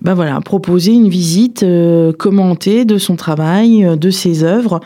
bah 0.00 0.14
voilà, 0.14 0.40
proposer 0.40 0.92
une 0.92 1.08
visite 1.08 1.62
euh, 1.62 2.12
commentée 2.12 2.84
de 2.84 2.98
son 2.98 3.16
travail, 3.16 3.84
euh, 3.84 3.96
de 3.96 4.10
ses 4.10 4.44
œuvres, 4.44 4.80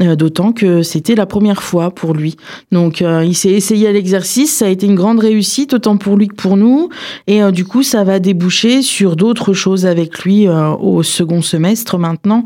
euh, 0.00 0.16
d'autant 0.16 0.52
que 0.52 0.82
c'était 0.82 1.14
la 1.14 1.26
première 1.26 1.62
fois 1.62 1.90
pour 1.90 2.12
lui. 2.12 2.36
Donc 2.72 3.00
il 3.00 3.34
s'est 3.34 3.50
essayé 3.50 3.88
à 3.88 3.92
l'exercice, 3.92 4.56
ça 4.56 4.66
a 4.66 4.68
été 4.68 4.86
une 4.86 4.94
grande 4.94 5.20
réussite, 5.20 5.74
autant 5.74 5.96
pour 5.96 6.16
lui 6.16 6.28
que 6.28 6.34
pour 6.34 6.56
nous, 6.56 6.88
et 7.26 7.40
du 7.52 7.64
coup 7.64 7.82
ça 7.82 8.04
va 8.04 8.18
déboucher 8.18 8.82
sur 8.82 9.16
d'autres 9.16 9.52
choses 9.52 9.86
avec 9.86 10.20
lui 10.20 10.48
au 10.48 11.02
second 11.02 11.42
semestre 11.42 11.98
maintenant 11.98 12.44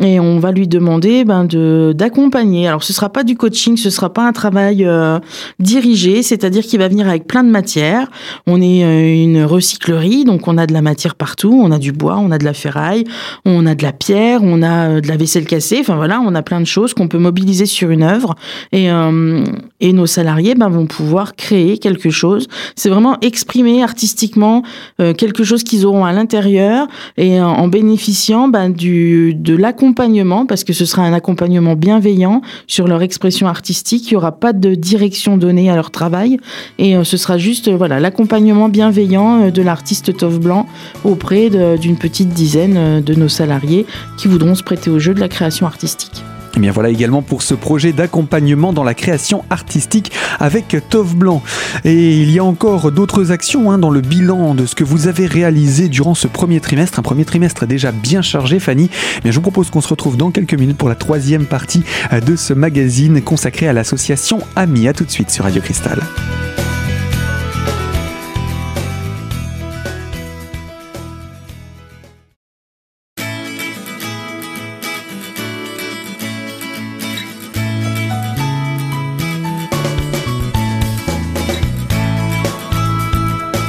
et 0.00 0.18
on 0.18 0.40
va 0.40 0.50
lui 0.50 0.66
demander 0.66 1.24
ben, 1.24 1.44
de 1.44 1.94
d'accompagner. 1.96 2.66
Alors 2.66 2.82
ce 2.82 2.92
sera 2.92 3.10
pas 3.10 3.22
du 3.22 3.36
coaching, 3.36 3.76
ce 3.76 3.90
sera 3.90 4.12
pas 4.12 4.26
un 4.26 4.32
travail 4.32 4.84
euh, 4.84 5.20
dirigé, 5.60 6.22
c'est-à-dire 6.22 6.64
qu'il 6.64 6.80
va 6.80 6.88
venir 6.88 7.08
avec 7.08 7.28
plein 7.28 7.44
de 7.44 7.50
matières. 7.50 8.10
On 8.46 8.60
est 8.60 8.84
euh, 8.84 9.22
une 9.22 9.44
recyclerie, 9.44 10.24
donc 10.24 10.48
on 10.48 10.58
a 10.58 10.66
de 10.66 10.72
la 10.72 10.82
matière 10.82 11.14
partout, 11.14 11.60
on 11.62 11.70
a 11.70 11.78
du 11.78 11.92
bois, 11.92 12.16
on 12.18 12.32
a 12.32 12.38
de 12.38 12.44
la 12.44 12.54
ferraille, 12.54 13.04
on 13.44 13.66
a 13.66 13.76
de 13.76 13.84
la 13.84 13.92
pierre, 13.92 14.40
on 14.42 14.62
a 14.62 14.88
euh, 14.88 15.00
de 15.00 15.06
la 15.06 15.16
vaisselle 15.16 15.46
cassée. 15.46 15.78
Enfin 15.80 15.94
voilà, 15.94 16.20
on 16.20 16.34
a 16.34 16.42
plein 16.42 16.60
de 16.60 16.66
choses 16.66 16.92
qu'on 16.92 17.06
peut 17.06 17.18
mobiliser 17.18 17.66
sur 17.66 17.90
une 17.90 18.02
œuvre 18.02 18.34
et 18.72 18.88
et 19.80 19.92
nos 19.92 20.06
salariés 20.06 20.54
ben, 20.54 20.68
vont 20.68 20.86
pouvoir 20.86 21.36
créer 21.36 21.78
quelque 21.78 22.10
chose. 22.10 22.48
C'est 22.76 22.88
vraiment 22.88 23.18
exprimer 23.20 23.82
artistiquement 23.82 24.62
quelque 24.98 25.44
chose 25.44 25.64
qu'ils 25.64 25.86
auront 25.86 26.04
à 26.04 26.12
l'intérieur 26.12 26.86
et 27.16 27.40
en 27.40 27.68
bénéficiant 27.68 28.48
ben, 28.48 28.70
du 28.70 29.34
de 29.34 29.56
l'accompagnement 29.56 29.83
accompagnement, 29.84 30.46
parce 30.46 30.64
que 30.64 30.72
ce 30.72 30.86
sera 30.86 31.02
un 31.02 31.12
accompagnement 31.12 31.74
bienveillant 31.74 32.40
sur 32.66 32.88
leur 32.88 33.02
expression 33.02 33.48
artistique. 33.48 34.10
Il 34.10 34.14
n'y 34.14 34.16
aura 34.16 34.32
pas 34.32 34.54
de 34.54 34.74
direction 34.74 35.36
donnée 35.36 35.68
à 35.68 35.76
leur 35.76 35.90
travail. 35.90 36.38
Et 36.78 36.96
euh, 36.96 37.04
ce 37.04 37.18
sera 37.18 37.36
juste 37.36 37.68
euh, 37.68 37.76
voilà 37.76 38.00
l'accompagnement 38.00 38.70
bienveillant 38.70 39.42
euh, 39.42 39.50
de 39.50 39.60
l'artiste 39.60 40.16
Tove 40.16 40.40
Blanc 40.40 40.66
auprès 41.04 41.50
d'une 41.78 41.96
petite 41.96 42.30
dizaine 42.30 43.02
de 43.02 43.14
nos 43.14 43.28
salariés 43.28 43.84
qui 44.16 44.28
voudront 44.28 44.54
se 44.54 44.62
prêter 44.62 44.88
au 44.88 44.98
jeu 44.98 45.12
de 45.12 45.20
la 45.20 45.28
création 45.28 45.66
artistique. 45.66 46.24
Et 46.54 46.58
eh 46.58 46.60
bien 46.60 46.70
voilà 46.70 46.90
également 46.90 47.20
pour 47.20 47.42
ce 47.42 47.54
projet 47.54 47.92
d'accompagnement 47.92 48.72
dans 48.72 48.84
la 48.84 48.94
création 48.94 49.44
artistique 49.50 50.12
avec 50.38 50.76
Tove 50.88 51.16
Blanc. 51.16 51.42
Et 51.84 52.20
il 52.20 52.30
y 52.30 52.38
a 52.38 52.44
encore 52.44 52.92
d'autres 52.92 53.32
actions 53.32 53.72
hein, 53.72 53.78
dans 53.78 53.90
le 53.90 54.00
bilan 54.00 54.54
de 54.54 54.64
ce 54.64 54.76
que 54.76 54.84
vous 54.84 55.08
avez 55.08 55.26
réalisé 55.26 55.88
durant 55.88 56.14
ce 56.14 56.28
premier 56.28 56.60
trimestre, 56.60 57.00
un 57.00 57.02
premier 57.02 57.24
trimestre 57.24 57.66
déjà 57.66 57.90
bien 57.90 58.22
chargé, 58.22 58.60
Fanny. 58.60 58.88
Mais 59.24 59.32
je 59.32 59.36
vous 59.36 59.42
propose 59.42 59.70
qu'on 59.70 59.80
se 59.80 59.88
retrouve 59.88 60.16
dans 60.16 60.30
quelques 60.30 60.54
minutes 60.54 60.78
pour 60.78 60.88
la 60.88 60.94
troisième 60.94 61.46
partie 61.46 61.82
de 62.24 62.36
ce 62.36 62.52
magazine 62.52 63.20
consacré 63.20 63.66
à 63.66 63.72
l'association 63.72 64.38
AMI. 64.54 64.86
A 64.86 64.92
tout 64.92 65.04
de 65.04 65.10
suite 65.10 65.30
sur 65.30 65.44
Radio 65.44 65.60
Cristal. 65.60 65.98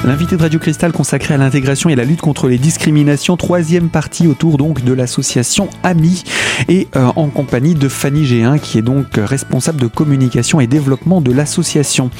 L'invité 0.06 0.38
de 0.38 0.44
Radio 0.44 0.60
Cristal 0.60 0.92
consacré 0.92 1.34
à 1.34 1.38
l'intégration 1.38 1.90
et 1.90 1.96
la 1.96 2.04
lutte 2.04 2.22
contre 2.22 2.48
les 2.48 2.60
discriminations, 2.60 3.38
troisième 3.38 3.90
partie 3.90 4.28
autour 4.28 4.58
donc 4.58 4.84
de 4.84 4.94
l'association 4.94 5.68
AMI 5.82 6.24
et 6.70 6.88
euh, 6.96 7.08
en 7.16 7.30
compagnie 7.30 7.74
de 7.74 7.90
Fanny 7.90 8.24
Géin 8.24 8.60
qui 8.60 8.78
est 8.78 8.84
donc 8.84 9.08
responsable 9.18 9.82
de 9.82 9.88
communication 9.88 10.60
et 10.60 10.68
développement 10.68 11.22
de 11.22 11.32
l'association. 11.32 12.12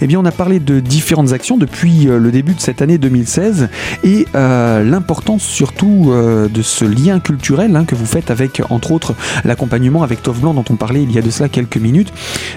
Eh 0.00 0.06
bien 0.06 0.20
on 0.20 0.24
a 0.24 0.30
parlé 0.30 0.60
de 0.60 0.78
différentes 0.78 1.32
actions 1.32 1.58
depuis 1.58 2.06
euh, 2.06 2.16
le 2.16 2.30
début 2.30 2.54
de 2.54 2.60
cette 2.60 2.80
année 2.80 2.96
2016 2.96 3.70
et 4.04 4.24
euh, 4.36 4.84
l'importance 4.84 5.42
surtout 5.42 6.12
de 6.12 6.62
ce 6.62 6.84
lien 6.84 7.18
culturel 7.18 7.74
hein, 7.74 7.84
que 7.84 7.96
vous 7.96 8.06
faites 8.06 8.30
avec 8.30 8.62
entre 8.70 8.92
autres 8.92 9.14
l'accompagnement 9.44 10.04
avec 10.04 10.22
Tov 10.22 10.38
Blanc 10.38 10.54
dont 10.54 10.64
on 10.70 10.76
parlait 10.76 11.02
il 11.02 11.10
y 11.10 11.18
a 11.18 11.22
de 11.22 11.30
cela 11.30 11.48
quelques 11.48 11.76
minutes, 11.76 12.12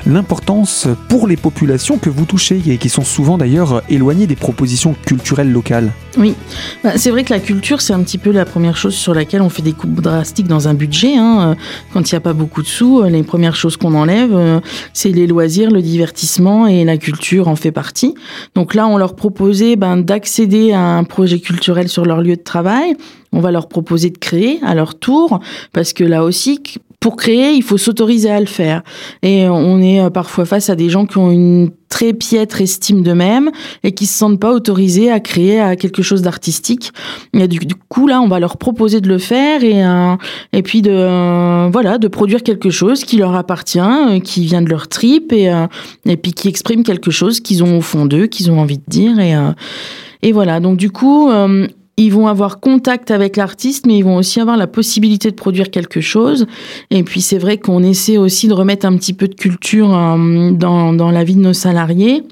l'importance 0.06 0.88
pour 1.10 1.28
les 1.28 1.38
populations 1.38 1.98
que 1.98 2.12
vous 2.12 2.26
touchez 2.26 2.62
et 2.68 2.78
qui 2.78 2.90
sont 2.90 3.04
souvent 3.04 3.40
d'ailleurs 3.40 3.82
éloignées 3.90 4.28
des 4.28 4.36
propositions 4.36 4.75
culturelle 5.06 5.52
locale 5.52 5.92
Oui, 6.18 6.36
bah, 6.84 6.98
c'est 6.98 7.12
vrai 7.12 7.24
que 7.24 7.34
la 7.34 7.40
culture, 7.40 7.82
c'est 7.82 7.94
un 7.94 8.02
petit 8.04 8.18
peu 8.18 8.32
la 8.32 8.46
première 8.46 8.78
chose 8.78 8.96
sur 8.96 9.14
laquelle 9.14 9.42
on 9.42 9.50
fait 9.50 9.62
des 9.62 9.74
coupes 9.74 10.02
drastiques 10.02 10.48
dans 10.48 10.68
un 10.68 10.74
budget. 10.74 11.16
Hein. 11.18 11.56
Quand 11.94 12.10
il 12.10 12.14
n'y 12.14 12.18
a 12.18 12.22
pas 12.22 12.34
beaucoup 12.34 12.62
de 12.62 12.68
sous, 12.68 13.04
les 13.04 13.24
premières 13.24 13.56
choses 13.56 13.78
qu'on 13.78 13.94
enlève, 13.96 14.34
euh, 14.34 14.60
c'est 14.94 15.10
les 15.10 15.28
loisirs, 15.28 15.72
le 15.72 15.82
divertissement 15.82 16.68
et 16.68 16.84
la 16.86 16.98
culture 16.98 17.48
en 17.48 17.56
fait 17.56 17.72
partie. 17.72 18.16
Donc 18.56 18.74
là, 18.74 18.88
on 18.88 18.98
leur 18.98 19.16
proposait 19.16 19.76
ben, 19.76 19.98
d'accéder 19.98 20.72
à 20.72 20.82
un 20.82 21.04
projet 21.04 21.40
culturel 21.40 21.90
sur 21.90 22.06
leur 22.06 22.22
lieu 22.22 22.36
de 22.36 22.44
travail. 22.44 22.96
On 23.32 23.40
va 23.40 23.52
leur 23.52 23.68
proposer 23.68 24.10
de 24.12 24.18
créer 24.18 24.60
à 24.64 24.76
leur 24.76 24.98
tour, 24.98 25.42
parce 25.74 25.92
que 25.92 26.04
là 26.06 26.24
aussi, 26.24 26.62
pour 27.06 27.18
créer, 27.18 27.52
il 27.52 27.62
faut 27.62 27.78
s'autoriser 27.78 28.32
à 28.32 28.40
le 28.40 28.48
faire. 28.48 28.82
Et 29.22 29.48
on 29.48 29.80
est 29.80 30.02
euh, 30.02 30.10
parfois 30.10 30.44
face 30.44 30.72
à 30.72 30.76
des 30.76 30.90
gens 30.90 31.06
qui 31.06 31.20
ont 31.20 31.30
une 31.30 31.70
très 31.88 32.14
piètre 32.14 32.62
estime 32.62 33.04
d'eux-mêmes 33.04 33.52
et 33.84 33.92
qui 33.92 34.08
se 34.08 34.18
sentent 34.18 34.40
pas 34.40 34.52
autorisés 34.52 35.12
à 35.12 35.20
créer 35.20 35.60
à 35.60 35.76
quelque 35.76 36.02
chose 36.02 36.24
d'artistique. 36.24 36.94
Et 37.34 37.48
du, 37.48 37.60
coup 37.90 38.08
là, 38.08 38.22
on 38.22 38.28
va 38.28 38.40
leur 38.40 38.58
proposer 38.58 39.02
de 39.02 39.08
le 39.08 39.20
faire 39.20 39.64
et 39.64 39.86
euh, 39.86 40.16
puis 40.64 40.82
de 40.82 40.90
euh, 40.90 41.70
voilà 41.72 42.00
de 42.00 42.08
produire 42.08 42.42
quelque 42.42 42.72
chose 42.72 43.04
qui 43.04 43.18
leur 43.18 43.36
appartient, 43.36 44.22
qui 44.24 44.44
vient 44.48 44.64
de 44.64 44.70
leur 44.72 44.88
trip 44.88 45.32
et 45.32 45.54
et 46.06 46.18
puis 46.18 46.34
qui 46.34 46.48
exprime 46.48 46.82
quelque 46.82 47.12
chose 47.12 47.40
qu'ils 47.40 47.64
ont 47.64 47.78
au 47.78 47.82
fond 47.82 48.08
d'eux, 48.08 48.26
qu'ils 48.26 48.50
ont 48.50 48.60
envie 48.60 48.80
de 48.80 48.84
dire 48.88 49.20
et 49.20 49.36
et 50.24 50.32
voilà. 50.32 50.60
Donc 50.60 50.78
du 50.78 50.90
coup 50.90 51.30
ils 51.98 52.12
vont 52.12 52.28
avoir 52.28 52.60
contact 52.60 53.10
avec 53.12 53.38
l'artiste, 53.38 53.86
mais 53.86 53.98
ils 53.98 54.04
vont 54.04 54.18
aussi 54.18 54.40
avoir 54.42 54.58
la 54.58 54.68
possibilité 54.68 55.30
de 55.32 55.36
produire 55.36 55.72
quelque 55.72 56.02
chose. 56.02 56.46
Et 56.92 57.04
puis 57.04 57.22
c'est 57.22 57.38
vrai 57.38 57.58
qu'on 57.58 57.84
essaie 57.84 58.18
aussi 58.18 58.48
de 58.48 58.54
remettre 58.54 58.86
un 58.86 58.96
petit 58.98 59.14
peu 59.14 59.28
de 59.28 59.36
culture 59.36 59.96
euh, 59.96 60.52
dans, 60.52 60.94
dans 60.94 61.12
la 61.12 61.24
vie 61.24 61.36
de 61.36 61.42
nos 61.42 61.54
salariés 61.54 62.24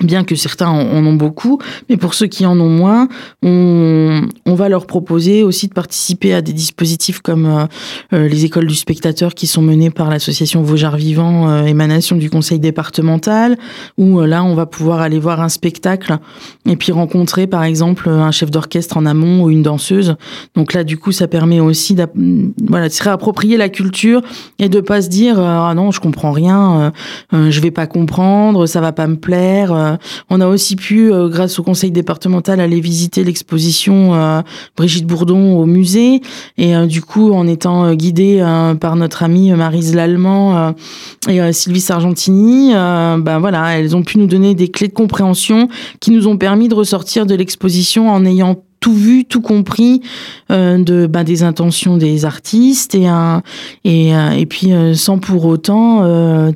bien 0.00 0.24
que 0.24 0.34
certains 0.34 0.68
en 0.68 1.04
ont 1.04 1.12
beaucoup, 1.12 1.58
mais 1.90 1.98
pour 1.98 2.14
ceux 2.14 2.26
qui 2.26 2.46
en 2.46 2.58
ont 2.58 2.68
moins, 2.70 3.08
on, 3.42 4.22
on 4.46 4.54
va 4.54 4.70
leur 4.70 4.86
proposer 4.86 5.42
aussi 5.42 5.68
de 5.68 5.74
participer 5.74 6.32
à 6.32 6.40
des 6.40 6.54
dispositifs 6.54 7.20
comme 7.20 7.44
euh, 7.46 7.66
euh, 8.14 8.28
les 8.28 8.46
écoles 8.46 8.66
du 8.66 8.74
spectateur 8.74 9.34
qui 9.34 9.46
sont 9.46 9.60
menées 9.60 9.90
par 9.90 10.08
l'association 10.08 10.62
Vosjar 10.62 10.96
Vivant, 10.96 11.50
euh, 11.50 11.64
émanation 11.64 12.16
du 12.16 12.30
conseil 12.30 12.58
départemental, 12.58 13.58
où 13.98 14.20
là 14.20 14.42
on 14.44 14.54
va 14.54 14.64
pouvoir 14.64 15.02
aller 15.02 15.18
voir 15.18 15.42
un 15.42 15.50
spectacle 15.50 16.16
et 16.66 16.76
puis 16.76 16.90
rencontrer 16.90 17.46
par 17.46 17.62
exemple 17.62 18.08
un 18.08 18.30
chef 18.30 18.50
d'orchestre 18.50 18.96
en 18.96 19.04
amont 19.04 19.44
ou 19.44 19.50
une 19.50 19.62
danseuse. 19.62 20.16
Donc 20.54 20.72
là 20.72 20.84
du 20.84 20.96
coup 20.96 21.12
ça 21.12 21.28
permet 21.28 21.60
aussi 21.60 21.96
voilà, 22.66 22.88
de 22.88 22.92
se 22.92 23.02
réapproprier 23.02 23.58
la 23.58 23.68
culture 23.68 24.22
et 24.58 24.70
de 24.70 24.80
pas 24.80 25.02
se 25.02 25.08
dire 25.08 25.38
ah 25.38 25.74
non 25.74 25.90
je 25.90 26.00
comprends 26.00 26.32
rien, 26.32 26.92
je 27.32 27.60
vais 27.60 27.70
pas 27.70 27.86
comprendre, 27.86 28.66
ça 28.66 28.80
va 28.80 28.92
pas 28.92 29.06
me 29.06 29.16
plaire 29.16 29.72
euh, 29.82 29.96
on 30.30 30.40
a 30.40 30.46
aussi 30.46 30.76
pu, 30.76 31.12
euh, 31.12 31.28
grâce 31.28 31.58
au 31.58 31.62
conseil 31.62 31.90
départemental, 31.90 32.60
aller 32.60 32.80
visiter 32.80 33.24
l'exposition 33.24 34.14
euh, 34.14 34.42
Brigitte 34.76 35.06
Bourdon 35.06 35.58
au 35.58 35.66
musée. 35.66 36.20
Et 36.58 36.74
du 36.86 37.02
coup, 37.02 37.32
en 37.32 37.46
étant 37.46 37.94
guidé 37.94 38.44
par 38.80 38.96
notre 38.96 39.22
amie 39.22 39.52
Marise 39.52 39.94
Lallemand 39.94 40.74
et 41.28 41.52
Sylvie 41.52 41.80
Sargentini, 41.80 42.72
ben 42.72 43.38
voilà, 43.38 43.78
elles 43.78 43.96
ont 43.96 44.02
pu 44.02 44.18
nous 44.18 44.26
donner 44.26 44.54
des 44.54 44.68
clés 44.68 44.88
de 44.88 44.92
compréhension 44.92 45.68
qui 46.00 46.10
nous 46.10 46.28
ont 46.28 46.36
permis 46.36 46.68
de 46.68 46.74
ressortir 46.74 47.26
de 47.26 47.34
l'exposition 47.34 48.10
en 48.10 48.24
ayant 48.24 48.62
tout 48.82 48.92
vu, 48.92 49.24
tout 49.24 49.40
compris 49.40 50.02
euh, 50.50 50.76
de 50.76 51.06
ben, 51.06 51.24
des 51.24 51.44
intentions 51.44 51.96
des 51.96 52.26
artistes 52.26 52.94
et 52.94 53.06
et, 53.84 54.14
euh, 54.14 54.30
et 54.32 54.44
puis 54.44 54.72
euh, 54.72 54.94
sans 54.94 55.18
pour 55.18 55.46
autant 55.46 56.02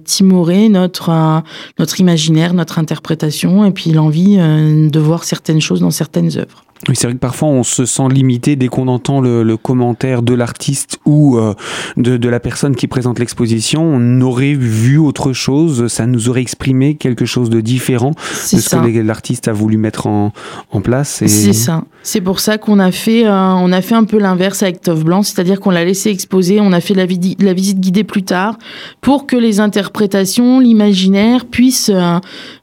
timorer 0.05 0.69
notre 0.69 1.43
notre 1.79 2.01
imaginaire, 2.01 2.53
notre 2.53 2.79
interprétation 2.79 3.65
et 3.65 3.71
puis 3.71 3.93
l'envie 3.93 4.37
de 4.37 4.99
voir 4.99 5.25
certaines 5.25 5.61
choses 5.61 5.81
dans 5.81 5.91
certaines 5.91 6.37
œuvres. 6.37 6.66
Oui, 6.89 6.95
c'est 6.95 7.07
vrai 7.07 7.15
que 7.15 7.21
parfois 7.21 7.49
on 7.49 7.63
se 7.63 7.85
sent 7.85 8.09
limité 8.11 8.55
dès 8.55 8.69
qu'on 8.69 8.87
entend 8.89 9.21
le, 9.21 9.57
commentaire 9.57 10.23
de 10.23 10.35
l'artiste 10.35 10.99
ou 11.07 11.39
euh, 11.39 11.55
de, 11.97 12.29
la 12.29 12.39
personne 12.39 12.77
qui 12.77 12.87
présente 12.87 13.19
l'exposition. 13.19 13.83
On 13.83 14.21
aurait 14.21 14.53
vu 14.53 14.99
autre 14.99 15.33
chose, 15.33 15.89
ça 15.89 16.07
nous 16.07 16.29
aurait 16.29 16.43
exprimé 16.43 16.95
quelque 16.95 17.25
chose 17.25 17.49
de 17.49 17.61
différent 17.61 18.11
de 18.11 18.59
ce 18.59 18.77
que 18.77 19.01
l'artiste 19.01 19.49
a 19.49 19.53
voulu 19.53 19.79
mettre 19.79 20.07
en, 20.07 20.33
place. 20.85 21.23
C'est 21.27 21.55
ça. 21.55 21.85
C'est 22.03 22.21
pour 22.21 22.39
ça 22.39 22.59
qu'on 22.59 22.79
a 22.79 22.93
fait, 22.93 23.27
euh, 23.27 23.31
on 23.31 23.73
a 23.73 23.81
fait 23.81 23.95
un 23.95 24.05
peu 24.05 24.19
l'inverse 24.19 24.63
avec 24.63 24.83
Tov 24.83 25.05
Blanc, 25.05 25.23
c'est-à-dire 25.23 25.59
qu'on 25.59 25.71
l'a 25.71 25.85
laissé 25.85 26.11
exposer, 26.11 26.61
on 26.61 26.73
a 26.73 26.81
fait 26.81 26.93
la, 26.93 27.07
la, 27.07 27.53
visite 27.55 27.81
guidée 27.81 28.05
plus 28.05 28.23
tard 28.23 28.59
pour 29.01 29.27
que 29.27 29.37
les 29.37 29.59
interprétations, 29.59 30.61
l'imaginaire 30.61 31.47
puissent 31.47 31.91
euh, 31.93 32.19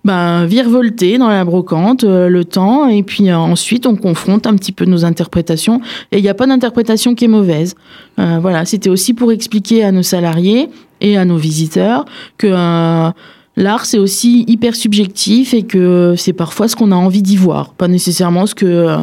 ben, 0.06 0.46
virevolter 0.46 1.18
dans 1.18 1.28
la 1.28 1.44
brocante 1.44 2.04
le 2.04 2.46
temps 2.46 2.88
et 2.88 3.02
puis 3.02 3.34
ensuite 3.34 3.88
on 3.88 3.96
confronte 4.04 4.46
un 4.48 4.56
petit 4.56 4.74
peu 4.74 4.84
nos 4.84 5.06
interprétations. 5.06 5.80
Et 6.12 6.18
il 6.18 6.22
n'y 6.22 6.30
a 6.30 6.34
pas 6.34 6.46
d'interprétation 6.46 7.16
qui 7.16 7.26
est 7.26 7.30
mauvaise. 7.40 7.76
Euh, 8.20 8.40
voilà, 8.42 8.66
c'était 8.66 8.90
aussi 8.90 9.14
pour 9.14 9.32
expliquer 9.32 9.84
à 9.84 9.92
nos 9.94 10.04
salariés 10.04 10.70
et 11.00 11.18
à 11.18 11.24
nos 11.24 11.38
visiteurs 11.38 12.04
que 12.38 12.48
euh, 12.48 13.10
l'art 13.56 13.86
c'est 13.86 14.00
aussi 14.00 14.44
hyper 14.48 14.76
subjectif 14.76 15.54
et 15.54 15.64
que 15.64 16.16
c'est 16.18 16.34
parfois 16.34 16.68
ce 16.68 16.76
qu'on 16.76 16.92
a 16.92 16.96
envie 16.96 17.22
d'y 17.22 17.38
voir, 17.38 17.74
pas 17.74 17.88
nécessairement 17.88 18.46
ce 18.46 18.56
que 18.56 18.98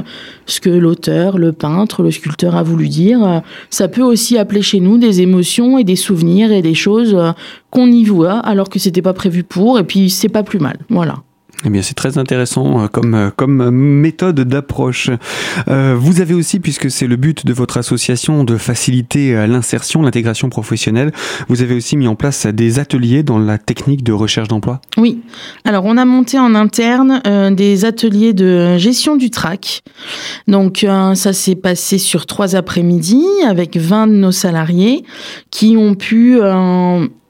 ce 0.44 0.60
que 0.60 0.70
l'auteur, 0.70 1.38
le 1.38 1.52
peintre, 1.52 2.02
le 2.02 2.10
sculpteur 2.10 2.56
a 2.56 2.62
voulu 2.62 2.88
dire. 2.88 3.42
Ça 3.70 3.88
peut 3.88 4.02
aussi 4.02 4.36
appeler 4.36 4.62
chez 4.62 4.80
nous 4.80 4.98
des 4.98 5.22
émotions 5.22 5.78
et 5.78 5.84
des 5.84 5.96
souvenirs 5.96 6.52
et 6.52 6.62
des 6.62 6.74
choses 6.74 7.16
qu'on 7.70 7.90
y 7.90 8.04
voit 8.04 8.38
alors 8.38 8.68
que 8.68 8.78
c'était 8.78 9.02
pas 9.02 9.14
prévu 9.14 9.44
pour 9.44 9.78
et 9.78 9.84
puis 9.84 10.10
c'est 10.10 10.28
pas 10.28 10.42
plus 10.42 10.58
mal. 10.58 10.78
Voilà. 10.90 11.16
Eh 11.64 11.68
bien, 11.68 11.82
c'est 11.82 11.94
très 11.94 12.16
intéressant 12.16 12.84
euh, 12.84 12.86
comme, 12.86 13.14
euh, 13.14 13.30
comme 13.34 13.70
méthode 13.70 14.40
d'approche. 14.40 15.10
Euh, 15.68 15.94
vous 15.98 16.22
avez 16.22 16.32
aussi, 16.32 16.58
puisque 16.58 16.90
c'est 16.90 17.06
le 17.06 17.16
but 17.16 17.44
de 17.44 17.52
votre 17.52 17.76
association 17.76 18.44
de 18.44 18.56
faciliter 18.56 19.46
l'insertion, 19.46 20.00
l'intégration 20.00 20.48
professionnelle, 20.48 21.12
vous 21.48 21.62
avez 21.62 21.74
aussi 21.74 21.96
mis 21.96 22.08
en 22.08 22.14
place 22.14 22.46
des 22.46 22.78
ateliers 22.78 23.22
dans 23.22 23.38
la 23.38 23.58
technique 23.58 24.02
de 24.02 24.12
recherche 24.12 24.48
d'emploi 24.48 24.80
Oui. 24.96 25.20
Alors, 25.64 25.84
on 25.84 25.96
a 25.96 26.04
monté 26.04 26.38
en 26.38 26.54
interne 26.54 27.20
des 27.54 27.84
ateliers 27.84 28.32
de 28.32 28.78
gestion 28.78 29.16
du 29.16 29.30
trac. 29.30 29.82
Donc, 30.48 30.86
ça 31.14 31.32
s'est 31.32 31.56
passé 31.56 31.98
sur 31.98 32.26
trois 32.26 32.56
après-midi 32.56 33.24
avec 33.46 33.76
20 33.76 34.06
de 34.06 34.12
nos 34.12 34.32
salariés 34.32 35.04
qui 35.50 35.76
ont 35.76 35.94
pu 35.94 36.40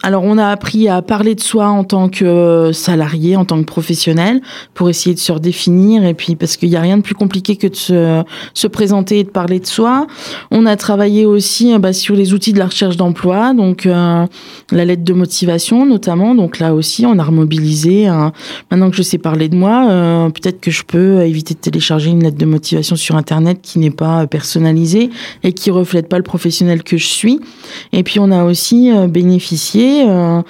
alors, 0.02 0.24
on 0.24 0.38
a 0.38 0.46
appris 0.46 0.88
à 0.88 1.02
parler 1.02 1.34
de 1.34 1.42
soi 1.42 1.68
en 1.68 1.84
tant 1.84 2.08
que 2.08 2.70
salarié, 2.72 3.36
en 3.36 3.44
tant 3.44 3.58
que 3.60 3.66
professionnel, 3.66 4.40
pour 4.72 4.88
essayer 4.88 5.14
de 5.14 5.20
se 5.20 5.30
redéfinir. 5.30 6.04
Et 6.04 6.14
puis, 6.14 6.36
parce 6.36 6.56
qu'il 6.56 6.70
n'y 6.70 6.76
a 6.76 6.80
rien 6.80 6.96
de 6.96 7.02
plus 7.02 7.14
compliqué 7.14 7.56
que 7.56 7.66
de 7.66 7.76
se, 7.76 8.22
se, 8.54 8.66
présenter 8.66 9.18
et 9.18 9.24
de 9.24 9.28
parler 9.28 9.60
de 9.60 9.66
soi. 9.66 10.06
On 10.50 10.64
a 10.64 10.76
travaillé 10.76 11.26
aussi 11.26 11.76
bah, 11.78 11.92
sur 11.92 12.14
les 12.14 12.32
outils 12.32 12.54
de 12.54 12.58
la 12.58 12.66
recherche 12.66 12.96
d'emploi, 12.96 13.52
donc 13.52 13.84
euh, 13.84 14.26
la 14.72 14.84
lettre 14.86 15.04
de 15.04 15.12
motivation 15.12 15.84
notamment. 15.84 16.34
Donc 16.34 16.60
là 16.60 16.74
aussi, 16.74 17.04
on 17.04 17.18
a 17.18 17.22
remobilisé. 17.22 18.06
maintenant 18.70 18.88
que 18.88 18.96
je 18.96 19.02
sais 19.02 19.18
parler 19.18 19.50
de 19.50 19.56
moi, 19.56 19.86
euh, 19.90 20.30
peut-être 20.30 20.60
que 20.60 20.70
je 20.70 20.82
peux 20.82 21.20
éviter 21.22 21.52
de 21.52 21.58
télécharger 21.58 22.08
une 22.08 22.22
lettre 22.22 22.38
de 22.38 22.46
motivation 22.46 22.96
sur 22.96 23.16
Internet 23.16 23.58
qui 23.60 23.78
n'est 23.78 23.90
pas 23.90 24.26
personnalisée 24.26 25.10
et 25.42 25.52
qui 25.52 25.70
reflète 25.70 26.08
pas 26.08 26.16
le 26.16 26.22
professionnel 26.22 26.82
que 26.84 26.96
je 26.96 27.06
suis. 27.06 27.38
Et 27.92 28.02
puis, 28.02 28.18
on 28.18 28.30
a 28.30 28.44
aussi 28.44 28.90
euh, 28.90 29.06
bénéficié 29.06 29.89
euh, 30.04 30.42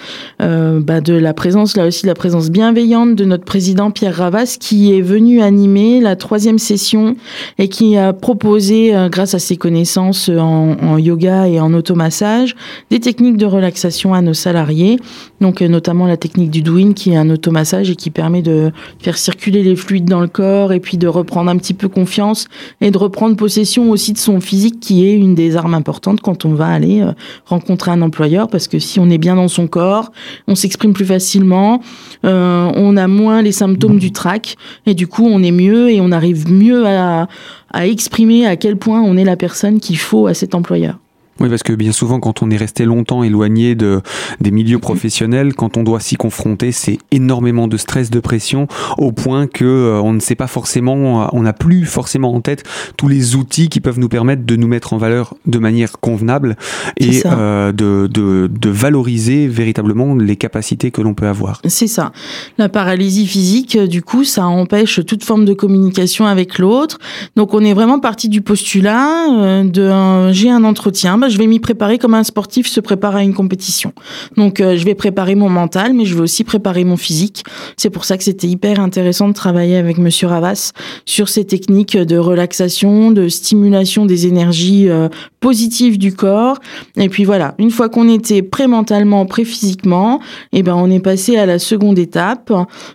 euh, 0.43 0.81
bah, 0.81 1.01
de 1.01 1.15
la 1.15 1.35
présence, 1.35 1.77
là 1.77 1.87
aussi, 1.87 2.07
la 2.07 2.15
présence 2.15 2.51
bienveillante 2.51 3.15
de 3.15 3.25
notre 3.25 3.45
président 3.45 3.91
Pierre 3.91 4.17
Ravas, 4.17 4.57
qui 4.59 4.97
est 4.97 5.01
venu 5.01 5.41
animer 5.41 6.01
la 6.01 6.17
troisième 6.17 6.59
session 6.59 7.17
et 7.59 7.69
qui 7.69 7.97
a 7.97 8.13
proposé, 8.13 8.95
euh, 8.95 9.09
grâce 9.09 9.35
à 9.35 9.39
ses 9.39 9.57
connaissances 9.57 10.29
en, 10.29 10.99
yoga 10.99 11.49
et 11.49 11.61
en 11.61 11.73
automassage, 11.75 12.57
des 12.91 13.01
techniques 13.01 13.37
de 13.37 13.47
relaxation 13.47 14.15
à 14.15 14.21
nos 14.21 14.35
salariés. 14.35 14.99
Donc, 15.41 15.61
notamment 15.61 16.07
la 16.07 16.17
technique 16.17 16.51
du 16.51 16.63
Douyin, 16.63 16.93
qui 16.93 17.13
est 17.13 17.17
un 17.17 17.31
automassage 17.31 17.91
et 17.91 17.97
qui 17.97 18.11
permet 18.11 18.43
de 18.43 18.73
faire 18.99 19.17
circuler 19.17 19.63
les 19.63 19.77
fluides 19.77 20.09
dans 20.09 20.21
le 20.21 20.29
corps 20.29 20.73
et 20.73 20.81
puis 20.81 20.99
de 20.99 21.07
reprendre 21.07 21.51
un 21.51 21.57
petit 21.57 21.75
peu 21.75 21.89
confiance 21.89 22.49
et 22.81 22.91
de 22.91 22.99
reprendre 22.99 23.37
possession 23.37 23.91
aussi 23.91 24.13
de 24.13 24.19
son 24.19 24.41
physique, 24.41 24.81
qui 24.81 25.07
est 25.07 25.15
une 25.15 25.35
des 25.35 25.57
armes 25.57 25.75
importantes 25.75 26.21
quand 26.21 26.45
on 26.45 26.55
va 26.55 26.67
aller 26.67 27.05
rencontrer 27.47 27.91
un 27.91 28.03
employeur, 28.03 28.49
parce 28.49 28.69
que 28.69 28.79
si 28.79 29.01
on 29.01 29.09
est 29.09 29.19
bien 29.19 29.30
dans 29.37 29.49
son 29.49 29.67
corps, 29.67 30.13
on 30.47 30.55
s'exprime 30.55 30.93
plus 30.93 31.05
facilement, 31.05 31.81
euh, 32.25 32.71
on 32.75 32.97
a 32.97 33.09
moins 33.09 33.43
les 33.43 33.53
symptômes 33.53 33.99
du 33.99 34.13
trac 34.13 34.57
et 34.87 34.95
du 34.95 35.07
coup 35.07 35.27
on 35.27 35.43
est 35.43 35.53
mieux 35.53 35.91
et 35.91 36.01
on 36.01 36.13
arrive 36.13 36.51
mieux 36.51 36.87
à 36.87 37.27
exprimer 37.75 38.47
à 38.47 38.57
quel 38.57 38.77
point 38.77 39.01
on 39.01 39.17
est 39.17 39.25
la 39.25 39.37
personne 39.37 39.81
qu'il 39.81 39.99
faut 39.99 40.27
à 40.27 40.35
cet 40.35 40.55
employeur. 40.55 40.99
Oui, 41.41 41.49
parce 41.49 41.63
que 41.63 41.73
bien 41.73 41.93
souvent, 41.93 42.21
quand 42.21 42.43
on 42.43 42.51
est 42.51 42.57
resté 42.59 42.85
longtemps 42.85 43.23
éloigné 43.23 43.75
de, 43.75 44.03
des 44.43 44.51
milieux 44.51 44.79
professionnels, 44.79 45.55
quand 45.55 45.79
on 45.79 45.83
doit 45.83 46.01
s'y 46.01 46.17
confronter, 46.17 46.71
c'est 46.71 46.99
énormément 47.13 47.67
de 47.67 47.79
stress, 47.79 48.11
de 48.11 48.21
pression, 48.21 48.69
au 48.99 49.11
point 49.11 49.47
que 49.47 49.65
euh, 49.65 50.03
on 50.03 50.13
ne 50.13 50.21
sait 50.21 50.35
pas 50.35 50.49
forcément, 50.49 51.23
euh, 51.23 51.27
on 51.33 51.43
n'a 51.43 51.55
plus 51.55 51.87
forcément 51.87 52.35
en 52.35 52.43
tête 52.43 52.65
tous 52.99 53.09
les 53.09 53.37
outils 53.37 53.71
qui 53.71 53.81
peuvent 53.81 53.99
nous 53.99 54.11
permettre 54.11 54.45
de 54.45 54.55
nous 54.55 54.69
mettre 54.69 54.93
en 54.93 54.99
valeur 54.99 55.35
de 55.47 55.59
manière 55.59 55.93
convenable 56.01 56.57
et 56.99 57.23
euh, 57.25 57.73
de, 57.73 58.07
de, 58.07 58.51
de, 58.53 58.71
valoriser 58.71 59.49
véritablement 59.49 60.15
les 60.15 60.37
capacités 60.37 60.91
que 60.91 61.01
l'on 61.01 61.15
peut 61.15 61.27
avoir. 61.27 61.63
C'est 61.67 61.87
ça. 61.87 62.13
La 62.59 62.69
paralysie 62.69 63.27
physique, 63.27 63.79
du 63.79 64.03
coup, 64.03 64.25
ça 64.25 64.47
empêche 64.47 65.05
toute 65.07 65.25
forme 65.25 65.47
de 65.47 65.55
communication 65.55 66.27
avec 66.27 66.59
l'autre. 66.59 66.99
Donc, 67.35 67.55
on 67.55 67.61
est 67.61 67.75
vraiment 67.75 67.99
parti 67.99 68.29
du 68.29 68.43
postulat 68.43 69.63
de 69.65 70.33
j'ai 70.33 70.51
un 70.51 70.65
entretien. 70.65 71.17
Bah, 71.17 71.30
je 71.31 71.39
vais 71.39 71.47
m'y 71.47 71.61
préparer 71.61 71.99
comme 71.99 72.15
un 72.15 72.25
sportif 72.25 72.67
se 72.67 72.81
prépare 72.81 73.17
à 73.17 73.23
une 73.23 73.35
compétition. 73.35 73.93
Donc, 74.37 74.61
euh, 74.61 74.77
je 74.77 74.85
vais 74.85 74.95
préparer 74.95 75.35
mon 75.35 75.49
mental, 75.49 75.95
mais 75.95 76.05
je 76.05 76.15
vais 76.15 76.21
aussi 76.21 76.45
préparer 76.45 76.85
mon 76.85 76.97
physique. 76.97 77.45
C'est 77.77 77.91
pour 77.91 78.05
ça 78.05 78.17
que 78.17 78.25
c'était 78.25 78.47
hyper 78.47 78.81
intéressant 78.81 79.29
de 79.29 79.35
travailler 79.35 79.77
avec 79.77 79.99
Monsieur 79.99 80.29
Ravas 80.29 80.73
sur 81.05 81.29
ces 81.29 81.45
techniques 81.45 81.97
de 81.97 82.17
relaxation, 82.17 83.11
de 83.11 83.29
stimulation 83.29 84.07
des 84.07 84.27
énergies 84.27 84.89
euh, 84.89 85.09
positives 85.41 85.99
du 85.99 86.13
corps. 86.13 86.59
Et 86.97 87.09
puis 87.09 87.25
voilà, 87.25 87.55
une 87.59 87.71
fois 87.71 87.89
qu'on 87.89 88.09
était 88.09 88.43
prêt 88.43 88.67
mentalement, 88.67 89.25
prêt 89.27 89.45
physiquement, 89.45 90.21
et 90.53 90.59
eh 90.59 90.63
ben 90.63 90.75
on 90.75 90.91
est 90.91 91.01
passé 91.01 91.37
à 91.37 91.47
la 91.47 91.59
seconde 91.59 91.99
étape. 91.99 92.53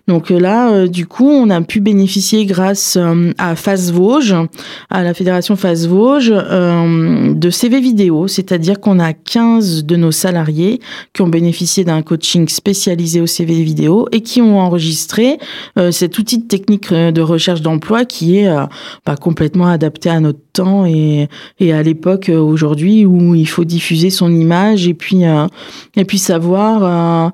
Donc 0.07 0.29
là, 0.29 0.69
euh, 0.71 0.87
du 0.87 1.07
coup, 1.07 1.29
on 1.29 1.49
a 1.49 1.61
pu 1.61 1.79
bénéficier 1.79 2.45
grâce 2.45 2.97
à 3.37 3.55
Face 3.55 3.91
Vosges, 3.91 4.35
à 4.89 5.03
la 5.03 5.13
fédération 5.13 5.55
Face 5.55 5.87
Vosges, 5.87 6.29
de 6.29 7.49
CV 7.49 7.79
vidéo 7.79 8.14
c'est-à-dire 8.27 8.79
qu'on 8.79 8.99
a 8.99 9.13
15 9.13 9.85
de 9.85 9.95
nos 9.95 10.11
salariés 10.11 10.79
qui 11.13 11.21
ont 11.21 11.27
bénéficié 11.27 11.83
d'un 11.83 12.01
coaching 12.01 12.47
spécialisé 12.47 13.21
au 13.21 13.27
CV 13.27 13.61
vidéo 13.63 14.07
et 14.11 14.21
qui 14.21 14.41
ont 14.41 14.59
enregistré 14.59 15.37
euh, 15.77 15.91
cet 15.91 16.17
outil 16.17 16.39
de 16.39 16.47
technique 16.47 16.91
euh, 16.91 17.11
de 17.11 17.21
recherche 17.21 17.61
d'emploi 17.61 18.05
qui 18.05 18.37
est 18.37 18.47
euh, 18.47 18.65
bah, 19.05 19.15
complètement 19.15 19.67
adapté 19.67 20.09
à 20.09 20.19
notre 20.19 20.39
temps 20.53 20.85
et, 20.85 21.27
et 21.59 21.73
à 21.73 21.83
l'époque 21.83 22.31
aujourd'hui 22.33 23.05
où 23.05 23.35
il 23.35 23.47
faut 23.47 23.65
diffuser 23.65 24.09
son 24.09 24.33
image 24.33 24.87
et 24.87 24.93
puis 24.93 25.23
et 25.95 26.05
puis 26.05 26.17
savoir 26.17 27.33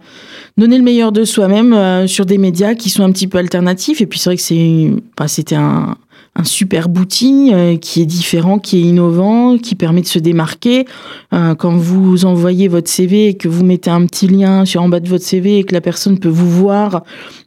donner 0.57 0.77
le 0.77 0.83
meilleur 0.83 1.11
de 1.11 1.23
soi-même 1.23 2.07
sur 2.07 2.25
des 2.25 2.39
médias 2.39 2.73
qui 2.73 2.89
sont 2.89 3.03
un 3.03 3.11
petit 3.11 3.27
peu 3.27 3.37
alternatifs. 3.37 4.01
Et 4.01 4.07
puis 4.07 4.17
c'est 4.17 4.29
vrai 4.31 4.37
que 4.37 4.41
c'est 4.41 4.89
c'était 5.27 5.55
un 5.55 5.97
un 6.35 6.45
super 6.45 6.87
outil 6.89 7.51
euh, 7.53 7.75
qui 7.75 8.01
est 8.01 8.05
différent, 8.05 8.57
qui 8.57 8.77
est 8.77 8.81
innovant, 8.81 9.57
qui 9.57 9.75
permet 9.75 10.01
de 10.01 10.07
se 10.07 10.17
démarquer. 10.17 10.85
Euh, 11.33 11.55
quand 11.55 11.75
vous 11.75 12.23
envoyez 12.23 12.69
votre 12.69 12.89
CV 12.89 13.27
et 13.27 13.33
que 13.33 13.49
vous 13.49 13.65
mettez 13.65 13.89
un 13.89 14.05
petit 14.05 14.27
lien 14.27 14.63
sur 14.63 14.81
en 14.81 14.87
bas 14.87 15.01
de 15.01 15.09
votre 15.09 15.25
CV 15.25 15.59
et 15.59 15.63
que 15.65 15.73
la 15.73 15.81
personne 15.81 16.19
peut 16.19 16.29
vous 16.29 16.49
voir, 16.49 17.03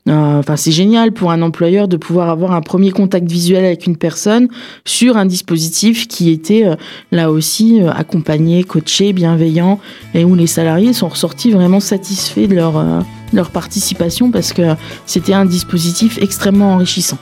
euh, 0.08 0.38
enfin 0.38 0.56
c'est 0.56 0.70
génial 0.70 1.12
pour 1.12 1.30
un 1.30 1.40
employeur 1.40 1.88
de 1.88 1.96
pouvoir 1.96 2.28
avoir 2.28 2.52
un 2.52 2.60
premier 2.60 2.90
contact 2.90 3.26
visuel 3.26 3.64
avec 3.64 3.86
une 3.86 3.96
personne 3.96 4.48
sur 4.84 5.16
un 5.16 5.24
dispositif 5.24 6.06
qui 6.06 6.30
était 6.30 6.66
là 7.10 7.30
aussi 7.30 7.80
accompagné, 7.80 8.64
coaché, 8.64 9.14
bienveillant 9.14 9.80
et 10.12 10.24
où 10.24 10.34
les 10.34 10.46
salariés 10.46 10.92
sont 10.92 11.08
ressortis 11.08 11.50
vraiment 11.50 11.80
satisfaits 11.80 12.48
de 12.48 12.54
leur 12.54 13.04
leur 13.32 13.50
participation 13.50 14.30
parce 14.30 14.52
que 14.52 14.74
c'était 15.06 15.34
un 15.34 15.44
dispositif 15.44 16.18
extrêmement 16.18 16.72
enrichissant. 16.74 17.18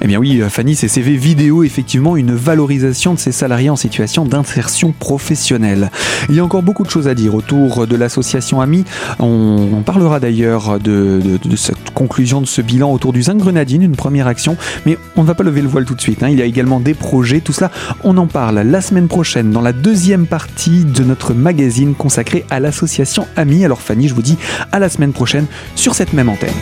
Eh 0.00 0.06
bien 0.06 0.18
oui, 0.18 0.42
Fanny, 0.48 0.74
c'est 0.74 0.88
CV 0.88 1.16
vidéo, 1.16 1.64
effectivement, 1.64 2.16
une 2.16 2.34
valorisation 2.34 3.14
de 3.14 3.18
ces 3.18 3.32
salariés 3.32 3.70
en 3.70 3.76
situation 3.76 4.24
d'insertion 4.24 4.92
professionnelle. 4.92 5.90
Il 6.28 6.34
y 6.34 6.40
a 6.40 6.44
encore 6.44 6.62
beaucoup 6.62 6.84
de 6.84 6.90
choses 6.90 7.08
à 7.08 7.14
dire 7.14 7.34
autour 7.34 7.86
de 7.86 7.96
l'association 7.96 8.60
AMI. 8.60 8.84
On, 9.18 9.82
parlera 9.84 10.20
d'ailleurs 10.20 10.80
de, 10.80 11.20
cette 11.56 11.90
conclusion 11.94 12.40
de 12.40 12.46
ce 12.46 12.60
bilan 12.60 12.92
autour 12.92 13.12
du 13.12 13.22
Zinc 13.22 13.38
Grenadine, 13.38 13.82
une 13.82 13.96
première 13.96 14.26
action, 14.26 14.56
mais 14.84 14.98
on 15.16 15.22
ne 15.22 15.26
va 15.26 15.34
pas 15.34 15.44
lever 15.44 15.62
le 15.62 15.68
voile 15.68 15.84
tout 15.84 15.94
de 15.94 16.00
suite. 16.00 16.22
Hein. 16.22 16.28
Il 16.28 16.38
y 16.38 16.42
a 16.42 16.44
également 16.44 16.80
des 16.80 16.94
projets, 16.94 17.40
tout 17.40 17.52
cela, 17.52 17.70
on 18.04 18.16
en 18.16 18.26
parle 18.26 18.58
la 18.58 18.80
semaine 18.80 19.08
prochaine 19.08 19.50
dans 19.50 19.60
la 19.60 19.72
deuxième 19.72 20.26
partie 20.26 20.84
de 20.84 21.04
notre 21.04 21.34
magazine 21.34 21.94
consacré 21.94 22.44
à 22.50 22.58
l'association 22.58 23.26
AMI. 23.36 23.64
Alors 23.64 23.80
Fanny, 23.80 24.08
je 24.08 24.14
vous 24.14 24.22
dis 24.22 24.38
à 24.72 24.78
la 24.78 24.88
semaine 24.88 25.12
sur 25.74 25.94
cette 25.94 26.12
même 26.12 26.28
antenne. 26.28 26.54